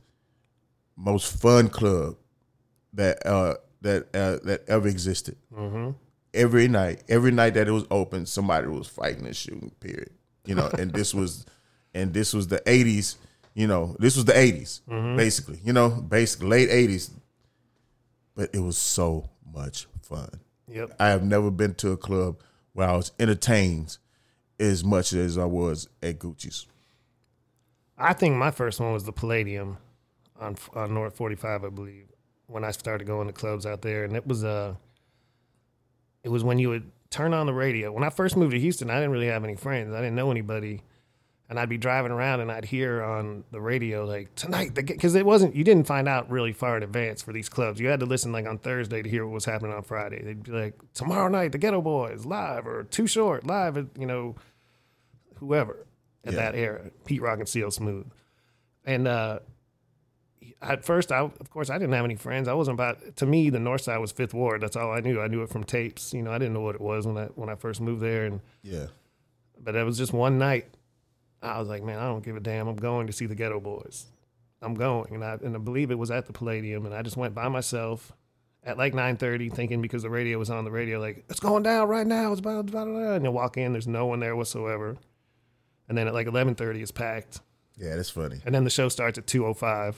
[0.96, 2.16] most fun club
[2.94, 3.56] that uh,
[3.86, 5.38] that uh, that ever existed.
[6.34, 9.72] Every night, every night that it was open, somebody was fighting and shooting.
[9.80, 10.10] Period.
[10.46, 11.46] You know, and this was,
[11.94, 13.16] and this was the '80s.
[13.54, 14.82] You know, this was the '80s,
[15.16, 15.60] basically.
[15.64, 17.12] You know, basically late '80s.
[18.36, 20.30] but it was so much fun.
[20.68, 20.96] Yep.
[21.00, 22.42] I have never been to a club
[22.74, 23.98] where I was entertained
[24.60, 26.68] as much as I was at Gucci's.
[27.98, 29.78] I think my first one was the Palladium
[30.40, 32.08] on on North 45, I believe,
[32.48, 34.76] when I started going to clubs out there, and it was uh,
[36.24, 37.92] it was when you would turn on the radio.
[37.92, 39.94] When I first moved to Houston, I didn't really have any friends.
[39.94, 40.82] I didn't know anybody,
[41.50, 45.26] and I'd be driving around and I'd hear on the radio like tonight, because it
[45.26, 47.80] wasn't you didn't find out really far in advance for these clubs.
[47.80, 50.22] You had to listen like on Thursday to hear what was happening on Friday.
[50.24, 54.06] They'd be like tomorrow night, the Geto Boys live or Too Short live, at, you
[54.08, 54.36] know,
[55.36, 55.86] whoever
[56.24, 56.40] at Yeah.
[56.40, 58.08] that era, Pete Rock and CL Smooth,
[58.84, 59.40] and uh,
[60.62, 62.48] at first, I of course I didn't have any friends.
[62.48, 63.16] I wasn't about.
[63.18, 64.62] To me, the North Side was Fifth Ward.
[64.62, 65.22] That's all I knew.
[65.22, 66.14] I knew it from tapes.
[66.14, 68.26] You know, I didn't know what it was when I when I first moved there,
[68.26, 68.88] and Yeah.
[69.60, 70.66] but it was just one night.
[71.42, 72.68] I was like, man, I don't give a damn.
[72.68, 74.06] I'm going to see the Geto Boys.
[74.62, 77.18] I'm going, and I and I believe it was at the Palladium, and I just
[77.18, 78.12] went by myself
[78.64, 81.88] at like 9:30, thinking because the radio was on the radio, like it's going down
[81.88, 82.32] right now.
[82.32, 83.16] It's about, about, about.
[83.18, 84.98] and you walk in, there's no one there whatsoever,
[85.88, 87.42] and then at like 11:30, it's packed,
[87.78, 88.42] Yeah, that's funny.
[88.44, 89.98] and then the show starts at 2:05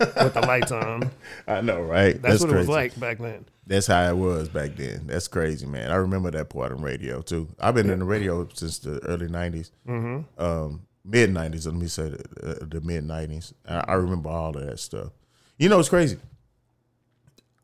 [0.00, 1.10] with the lights on.
[1.46, 2.20] I know, right?
[2.20, 2.56] That's, what crazy.
[2.56, 3.44] it was like back then.
[3.66, 5.06] That's how it was back then.
[5.06, 5.90] That's crazy, man.
[5.90, 7.48] I remember that part on radio too.
[7.60, 10.42] I've been in the radio since the early '90s, mm-hmm.
[10.42, 11.66] um, mid '90s.
[11.66, 13.52] Let me say the, uh, the mid '90s.
[13.68, 15.10] I, I remember all of that stuff.
[15.58, 16.18] You know, it's crazy.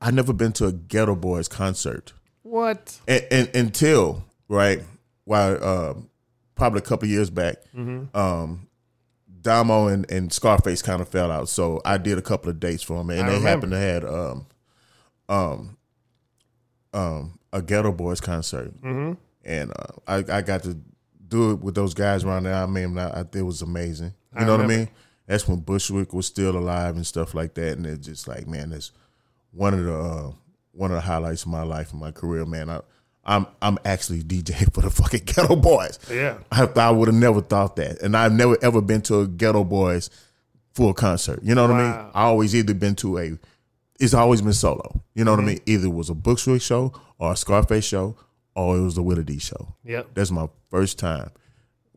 [0.00, 2.12] I never been to a Geto Boys concert,
[2.42, 3.00] What?
[3.08, 4.82] and, and until right,
[5.24, 5.94] while uh,
[6.54, 7.56] probably a couple years back,
[8.14, 8.68] um,
[9.46, 11.48] Domo and, and Scarface kind of fell out.
[11.48, 13.48] So I did a couple of dates for them, and I they remember.
[13.48, 14.46] happened to had um,
[15.28, 15.76] um,
[16.92, 19.12] um, a Geto Boys concert, mm-hmm.
[19.44, 20.76] and uh, I I got to
[21.28, 22.54] do it with those guys around there.
[22.54, 24.14] I mean, I, I, it was amazing.
[24.34, 24.88] You I know what I mean?
[25.28, 28.70] That's when Bushwick was still alive and stuff like that, and it's just like, man,
[28.70, 28.90] that's
[29.52, 30.32] one of the uh,
[30.72, 32.68] one of the highlights of my life and my career, man.
[32.68, 32.80] I,
[33.26, 35.98] I'm I'm actually DJ for the fucking Geto Boys.
[36.10, 36.38] Yeah.
[36.50, 39.68] I, I would have never thought that, and I've never ever been to a Geto
[39.68, 40.08] Boys
[40.72, 41.40] full concert.
[41.42, 42.10] You know what I mean?
[42.14, 43.38] I always either been to a,
[43.98, 45.02] it's always been solo.
[45.14, 45.60] You know what I mean?
[45.66, 48.16] Either it was a Bushwick show or a Scarface show,
[48.54, 49.74] or it was the Willie D show.
[49.84, 50.08] Yep.
[50.14, 51.30] That's my first time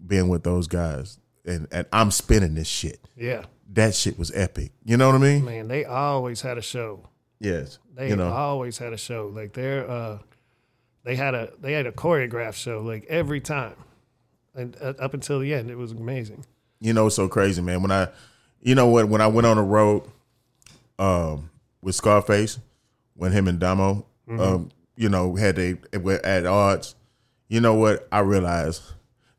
[0.05, 2.99] being with those guys, and and I'm spinning this shit.
[3.15, 3.43] Yeah.
[3.71, 4.71] That shit was epic.
[4.83, 5.45] You know what I mean?
[5.45, 7.07] Man, they always had a show.
[7.39, 7.77] Yes.
[7.93, 8.31] They you know.
[8.31, 9.27] always had a show.
[9.27, 10.19] Like they're uh
[11.09, 13.73] they had a they had a choreographed show like every time.
[14.53, 16.45] And uh, up until the end it was amazing.
[16.79, 17.81] you know, it's so crazy, man.
[17.81, 18.09] When I,
[18.61, 20.03] you know what, when I went on the road,
[20.99, 21.49] um,
[21.81, 22.59] with Scarface,
[23.15, 26.93] when him and Domo, um, you know, had they were at odds.
[27.47, 28.07] You know what?
[28.11, 28.83] I realized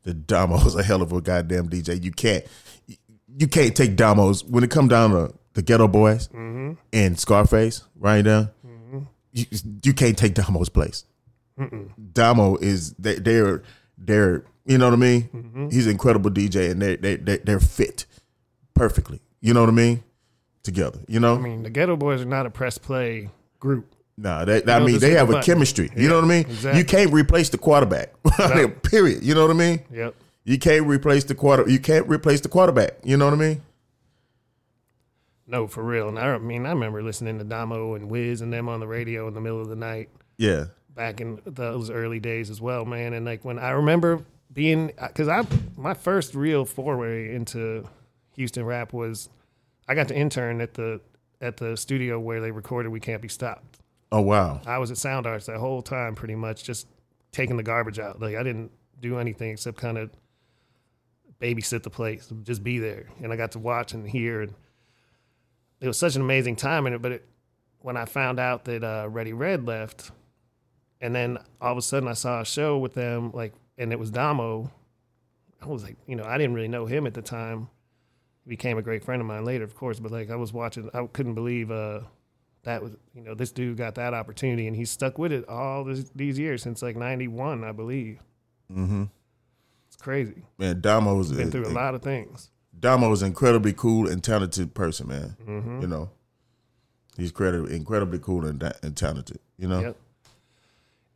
[0.03, 2.03] that Domo was a hell of a goddamn DJ.
[2.03, 2.43] You can't,
[3.37, 6.27] you can't take Domo's when it come down to the Geto Boys
[6.91, 8.49] and Scarface, right down.
[9.31, 9.45] You,
[9.85, 11.05] you can't take Domo's place.
[12.13, 13.63] Domo is they, they're
[13.97, 15.21] they're you know what I mean.
[15.33, 15.69] Mm-hmm.
[15.69, 18.05] He's an incredible DJ, and they they they they're fit
[18.73, 19.21] perfectly.
[19.41, 20.03] You know what I mean?
[20.63, 21.35] Together, you know.
[21.35, 23.95] I mean, the Geto Boys are not a press play group.
[24.17, 25.45] Nah, they, I mean they have a button.
[25.45, 25.89] chemistry.
[25.95, 26.41] You know what I mean?
[26.41, 26.79] exactly.
[26.79, 28.11] You can't replace the quarterback.
[28.83, 29.23] Period.
[29.23, 29.79] You know what I mean?
[29.91, 30.13] Yep.
[30.43, 31.67] You can't replace the quarter.
[31.67, 32.97] You can't replace the quarterback.
[33.03, 33.61] You know what I mean?
[35.47, 36.07] No, for real.
[36.07, 39.27] And I mean, I remember listening to Domo and Wiz and them on the radio
[39.27, 40.65] in the middle of the night Yeah.
[40.95, 43.13] Back in those early days as well, man.
[43.13, 45.45] And like when I remember being, because I
[45.77, 47.87] my first real foray into
[48.35, 49.29] Houston rap was
[49.87, 51.01] I got to intern at the
[51.39, 53.79] at the studio where they recorded "We Can't Be Stopped."
[54.11, 54.61] Oh wow.
[54.65, 56.87] I was at Sound Arts that whole time, pretty much just
[57.31, 58.19] taking the garbage out.
[58.21, 60.11] Like I didn't do anything except kind of
[61.39, 64.41] babysit the place, just be there, and I got to watch and hear.
[64.41, 64.53] And
[65.79, 67.01] it was such an amazing time in it.
[67.01, 67.25] But it,
[67.79, 70.11] when I found out that uh, Ready Red left,
[71.01, 73.99] and then all of a sudden I saw a show with them, like, and it
[73.99, 74.71] was Domo.
[75.61, 77.67] I was like, you know, I didn't really know him at the time.
[78.45, 79.99] He became a great friend of mine later, of course.
[79.99, 81.71] But like, I was watching, I couldn't believe.
[81.71, 82.01] uh
[82.63, 85.83] that was you know this dude got that opportunity and he stuck with it all
[85.83, 88.19] this, these years since like 91 i believe
[88.71, 89.05] Mm-hmm.
[89.87, 94.07] it's crazy Man, Domo's been through a lot of things Domo is an incredibly cool
[94.07, 95.35] and talented person, man.
[95.43, 95.81] Mm-hmm.
[95.81, 96.09] You know,
[97.17, 99.39] he's incredibly, incredibly cool and, and talented.
[99.57, 99.97] You know, yep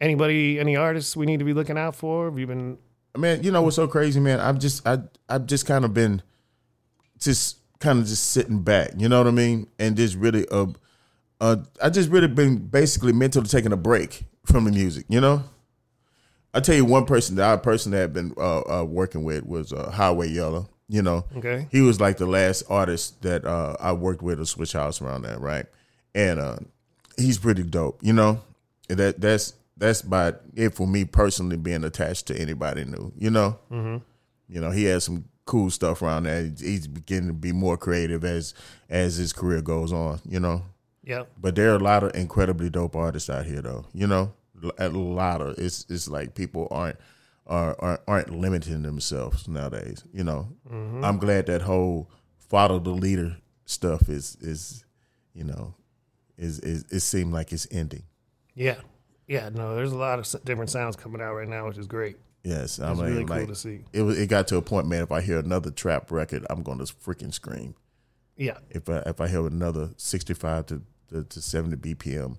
[0.06, 2.78] anybody any artists we need to be looking out for have you been
[3.18, 3.44] man.
[3.44, 4.40] You know what's so crazy, man?
[4.40, 5.00] I've just, I,
[5.30, 6.22] I've just kind of been,
[7.20, 8.92] just kind of just sitting back.
[8.98, 9.68] You know what I mean?
[9.80, 10.68] And just really, uh,
[11.42, 15.06] uh, I just really been basically mentally taking a break from the music.
[15.10, 15.44] You know.
[16.54, 19.74] I tell you, one person that I personally I've been uh, uh, working with was
[19.74, 20.68] uh, Highway Yella.
[20.88, 24.46] You know, okay he was like the last artist that uh, I worked with at
[24.46, 25.66] Swisha House around that, right?
[26.14, 26.58] And uh,
[27.18, 27.98] he's pretty dope.
[28.04, 28.44] You know,
[28.88, 33.12] that that's that's about it for me personally being attached to anybody new.
[33.18, 33.98] You know, mm-hmm.
[34.48, 36.52] you know he has some cool stuff around there.
[36.58, 38.54] He's beginning to be more creative as
[38.90, 40.22] as his career goes on.
[40.28, 40.64] You know.
[41.04, 41.28] Yep.
[41.40, 43.86] But there are a lot of incredibly dope artists out here, though.
[43.94, 44.34] You know,
[44.78, 46.98] a lot of it's it's like people aren't
[47.48, 50.04] are, are aren't limiting themselves nowadays.
[50.14, 51.04] You know, mm-hmm.
[51.04, 54.86] I'm glad that whole follow the leader stuff is is
[55.34, 55.76] you know
[56.38, 58.04] is is it seemed like it's ending.
[58.54, 58.78] Yeah,
[59.28, 59.50] yeah.
[59.50, 62.18] No, there's a lot of different sounds coming out right now, which is great.
[62.44, 63.80] Yes, I It's mean, really like, cool to see.
[63.92, 65.02] It was, it got to a point, man.
[65.02, 67.74] If I hear another trap record, I'm going to freaking scream.
[68.38, 72.38] Yeah, If I if I hear another 65 to to, to 70 BPM,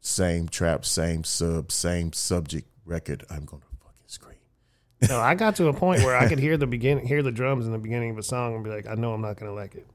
[0.00, 4.38] same trap, same sub, same subject record, I'm going to fucking scream.
[5.08, 7.66] no, I got to a point where I could hear the beginning, hear the drums
[7.66, 9.74] in the beginning of a song, and be like, I know I'm not gonna like
[9.74, 9.86] it.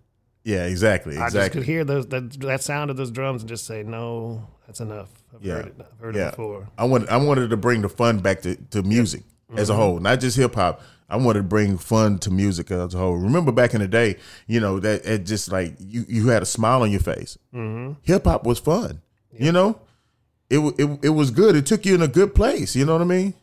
[0.44, 3.66] Yeah, exactly, I just could hear those that, that sound of those drums and just
[3.66, 5.10] say, no, that's enough.
[5.36, 5.54] I've Yeah.
[5.56, 5.76] heard it.
[5.80, 6.28] I've heard Yeah.
[6.28, 6.68] it before.
[6.78, 9.24] I wanted I wanted to bring the fun back to, to music
[9.56, 9.82] as a Mm-hmm.
[9.82, 10.82] whole, not just hip hop.
[11.12, 13.16] I wanted to bring fun to music as a whole.
[13.18, 16.46] Remember back in the day, you know that it just like you you had a
[16.46, 17.38] smile on your face.
[17.54, 17.94] Mm-hmm.
[18.04, 19.02] Hip hop was fun,
[19.32, 19.80] you know.
[20.52, 21.56] It, it it was good.
[21.56, 22.76] It took you in a good place.
[22.76, 23.34] You know what I mean?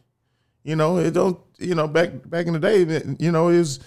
[0.64, 1.38] You know it don't.
[1.58, 2.80] You know back back in the day,
[3.18, 3.80] you know it was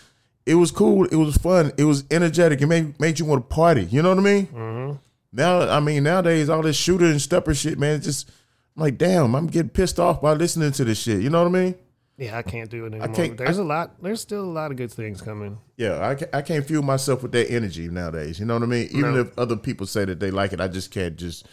[0.46, 1.06] it was cool.
[1.06, 1.72] It was fun.
[1.78, 2.62] It was energetic.
[2.62, 3.84] It made made you want to party.
[3.86, 4.48] You know what I mean?
[4.48, 4.96] Mm-hmm.
[5.32, 8.30] Now, I mean, nowadays all this shooter and stepper shit, man, it's just
[8.76, 11.22] I'm like, damn, I'm getting pissed off by listening to this shit.
[11.22, 11.76] You know what I mean?
[12.18, 13.10] Yeah, I can't do it anymore.
[13.10, 14.02] I can't- there's a lot.
[14.02, 15.58] There's still a lot of good things coming.
[15.78, 18.40] Yeah, I can't, I can't fuel myself with that energy nowadays.
[18.40, 18.90] You know what I mean?
[18.92, 19.22] Even No.
[19.22, 21.46] if other people say that they like it, I just can't just.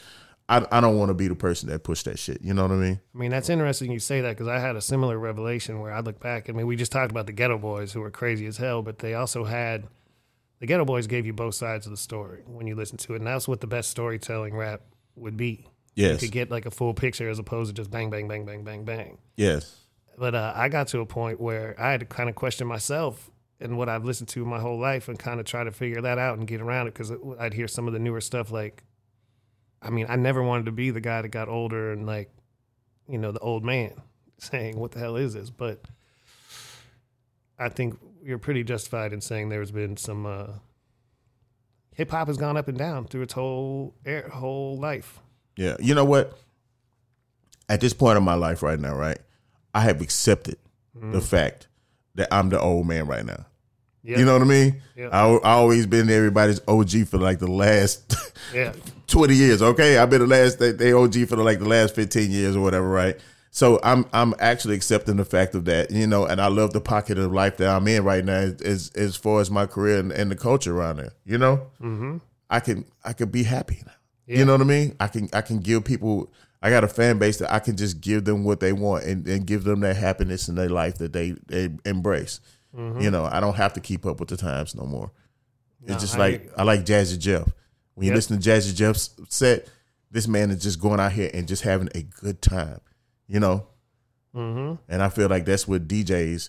[0.48, 2.40] I, I don't want to be the person that pushed that shit.
[2.40, 3.00] You know what I mean?
[3.14, 5.98] I mean, that's interesting you say that because I had a similar revelation where I
[6.00, 6.48] look back.
[6.48, 9.00] I mean, we just talked about the Geto Boys who were crazy as hell, but
[9.00, 9.88] they also had
[10.66, 13.18] the Geto Boys gave you both sides of the story when you listen to it,
[13.18, 14.82] and that's what the best storytelling rap
[15.14, 15.66] would be.
[15.94, 16.20] You Yes.
[16.20, 18.84] could get like a full picture as opposed to just bang, bang, bang, bang, bang,
[18.84, 19.18] bang.
[19.36, 19.80] Yes.
[20.18, 23.30] But uh, I got to a point where I had to kind of question myself
[23.60, 26.18] and what I've listened to my whole life and kind of try to figure that
[26.18, 28.84] out and get around it because I'd hear some of the newer stuff like,
[29.80, 32.30] I mean, I never wanted to be the guy that got older and like,
[33.08, 34.02] you know, the old man
[34.38, 35.80] saying, "What the hell is this?" But
[37.58, 40.46] I think you're pretty justified in saying there's been some uh,
[41.94, 45.20] hip hop has gone up and down through its whole air, whole life.
[45.56, 45.76] Yeah.
[45.78, 46.36] You know what?
[47.68, 49.18] At this point in my life right now, right,
[49.72, 50.56] I have accepted
[50.94, 51.68] the fact
[52.14, 53.44] that I'm the old man right now.
[54.02, 54.82] Yeah, You know what I mean?
[54.96, 55.08] Yeah.
[55.08, 58.14] I, I always been everybody's OG for like the last
[58.54, 58.72] yeah,
[59.08, 59.98] 20 years, okay?
[59.98, 62.88] I've been the last they, they OG for like the last 15 years or whatever,
[62.88, 63.18] right?
[63.56, 66.80] So I'm I'm actually accepting the fact of that, you know, and I love the
[66.82, 70.12] pocket of life that I'm in right now as as, far as my career and,
[70.12, 71.68] and the culture around there, you know?
[71.80, 72.18] Mm-hmm.
[72.50, 73.92] I can I can be happy now.
[74.26, 74.40] Yeah.
[74.40, 74.94] You know what I mean?
[75.00, 76.30] I can I can give people
[76.60, 79.26] I got a fan base that I can just give them what they want and,
[79.26, 82.40] and give them that happiness in their life that they, they embrace.
[82.76, 83.00] Mm-hmm.
[83.00, 85.12] You know, I don't have to keep up with the times no more.
[85.80, 87.48] No, It's just I like I like Jazzy Jeff.
[87.94, 88.16] When you Yep.
[88.16, 89.66] listen to Jazzy Jeff's set,
[90.10, 92.80] this man is just going out here and just having a good time,
[93.28, 93.66] you know.
[94.34, 94.74] mm-hmm.
[94.88, 96.48] And I feel like that's what DJs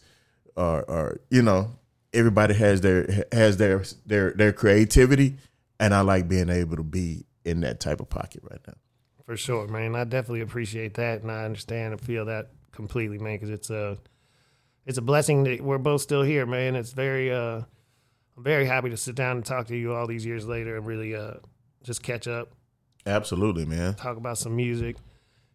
[0.56, 0.90] are.
[0.90, 1.72] are you know,
[2.14, 5.38] everybody has their has their their their creativity,
[5.80, 8.74] and I like being able to be in that type of pocket right now.
[9.26, 9.96] For sure, man.
[9.96, 13.36] I definitely appreciate that, and I understand and feel that completely, man.
[13.36, 13.98] Because it's a,
[14.86, 16.76] it's a blessing that we're both still here, man.
[16.76, 17.62] It's very, uh,
[18.38, 20.86] I'm very happy to sit down and talk to you all these years later and
[20.86, 21.36] really, uh,
[21.84, 22.54] just catch up,
[23.06, 23.96] Absolutely, man.
[23.96, 24.96] talk about some music,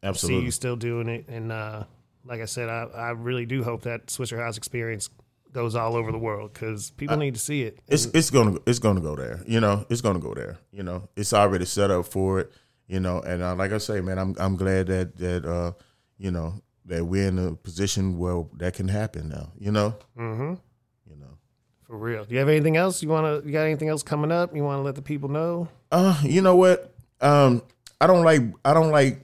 [0.02, 0.44] see Absolutely.
[0.44, 1.84] you still doing it, and uh,
[2.24, 5.08] like I said, I, I really do hope that Swisha House experience
[5.52, 7.78] goes all over the world because people need to see it.
[7.86, 9.40] it's it's gonna it's gonna go there.
[9.46, 10.58] You know, it's gonna go there.
[10.72, 12.52] You know, it's already set up for it.
[12.88, 15.72] You know, and uh, like I say, man, I'm I'm glad that that uh,
[16.18, 16.54] you know
[16.86, 19.52] that we're in a position where that can happen now.
[19.58, 20.54] You know, mm-hmm.
[21.08, 21.38] you know.
[21.84, 22.24] For real.
[22.24, 23.46] Do you have anything else you want to?
[23.46, 24.54] You got anything else coming up?
[24.56, 25.68] You want to let the people know?
[25.92, 26.92] Uh, you know what?
[27.20, 27.62] Um,
[28.00, 29.20] I don't like I don't like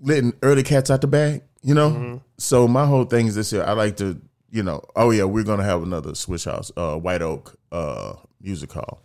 [0.00, 1.42] letting early cats out the bag.
[1.62, 3.64] You know, so my whole thing is this year.
[3.64, 4.20] I like to,
[4.50, 8.72] you know, oh yeah, we're gonna have another Swisha House, uh, White Oak, uh, music
[8.72, 9.02] hall.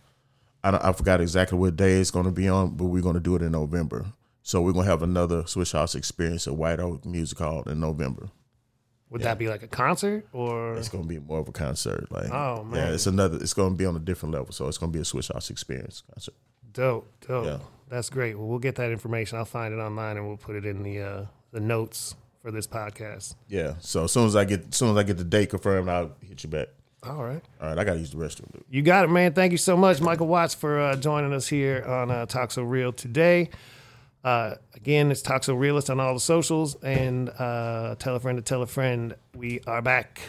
[0.62, 3.34] I don't, I forgot exactly what day it's gonna be on, but we're gonna do
[3.34, 4.06] it in November.
[4.42, 8.28] So we're gonna have another Swisha House experience at White Oak Music Hall in November.
[9.10, 10.76] Would that be like a concert or?
[10.76, 12.94] It's gonna be more of a concert, like Oh, yeah, man.
[12.94, 13.36] it's another.
[13.38, 16.02] It's gonna be on a different level, so it's gonna be a Swisha House experience
[16.12, 16.34] concert.
[16.72, 17.46] Dope, dope.
[17.46, 17.58] Yeah.
[17.88, 18.38] That's great.
[18.38, 19.38] Well, we'll get that information.
[19.38, 22.66] I'll find it online and we'll put it in the uh, the notes for this
[22.66, 23.34] podcast.
[23.48, 23.74] Yeah.
[23.80, 26.12] So as soon as I get, as soon as I get the date confirmed, I'll
[26.20, 26.68] hit you back.
[27.06, 27.42] All right.
[27.60, 28.64] All right, I gotta use the restroom, dude.
[28.70, 29.34] You got it, man.
[29.34, 32.62] Thank you so much, Michael Watts, for uh, joining us here on uh, Talk So
[32.62, 33.50] Real today.
[34.24, 38.38] Uh, again, it's Talk Toxo Realist on all the socials, and uh, tell a friend
[38.38, 39.14] to tell a friend.
[39.34, 40.20] We are back.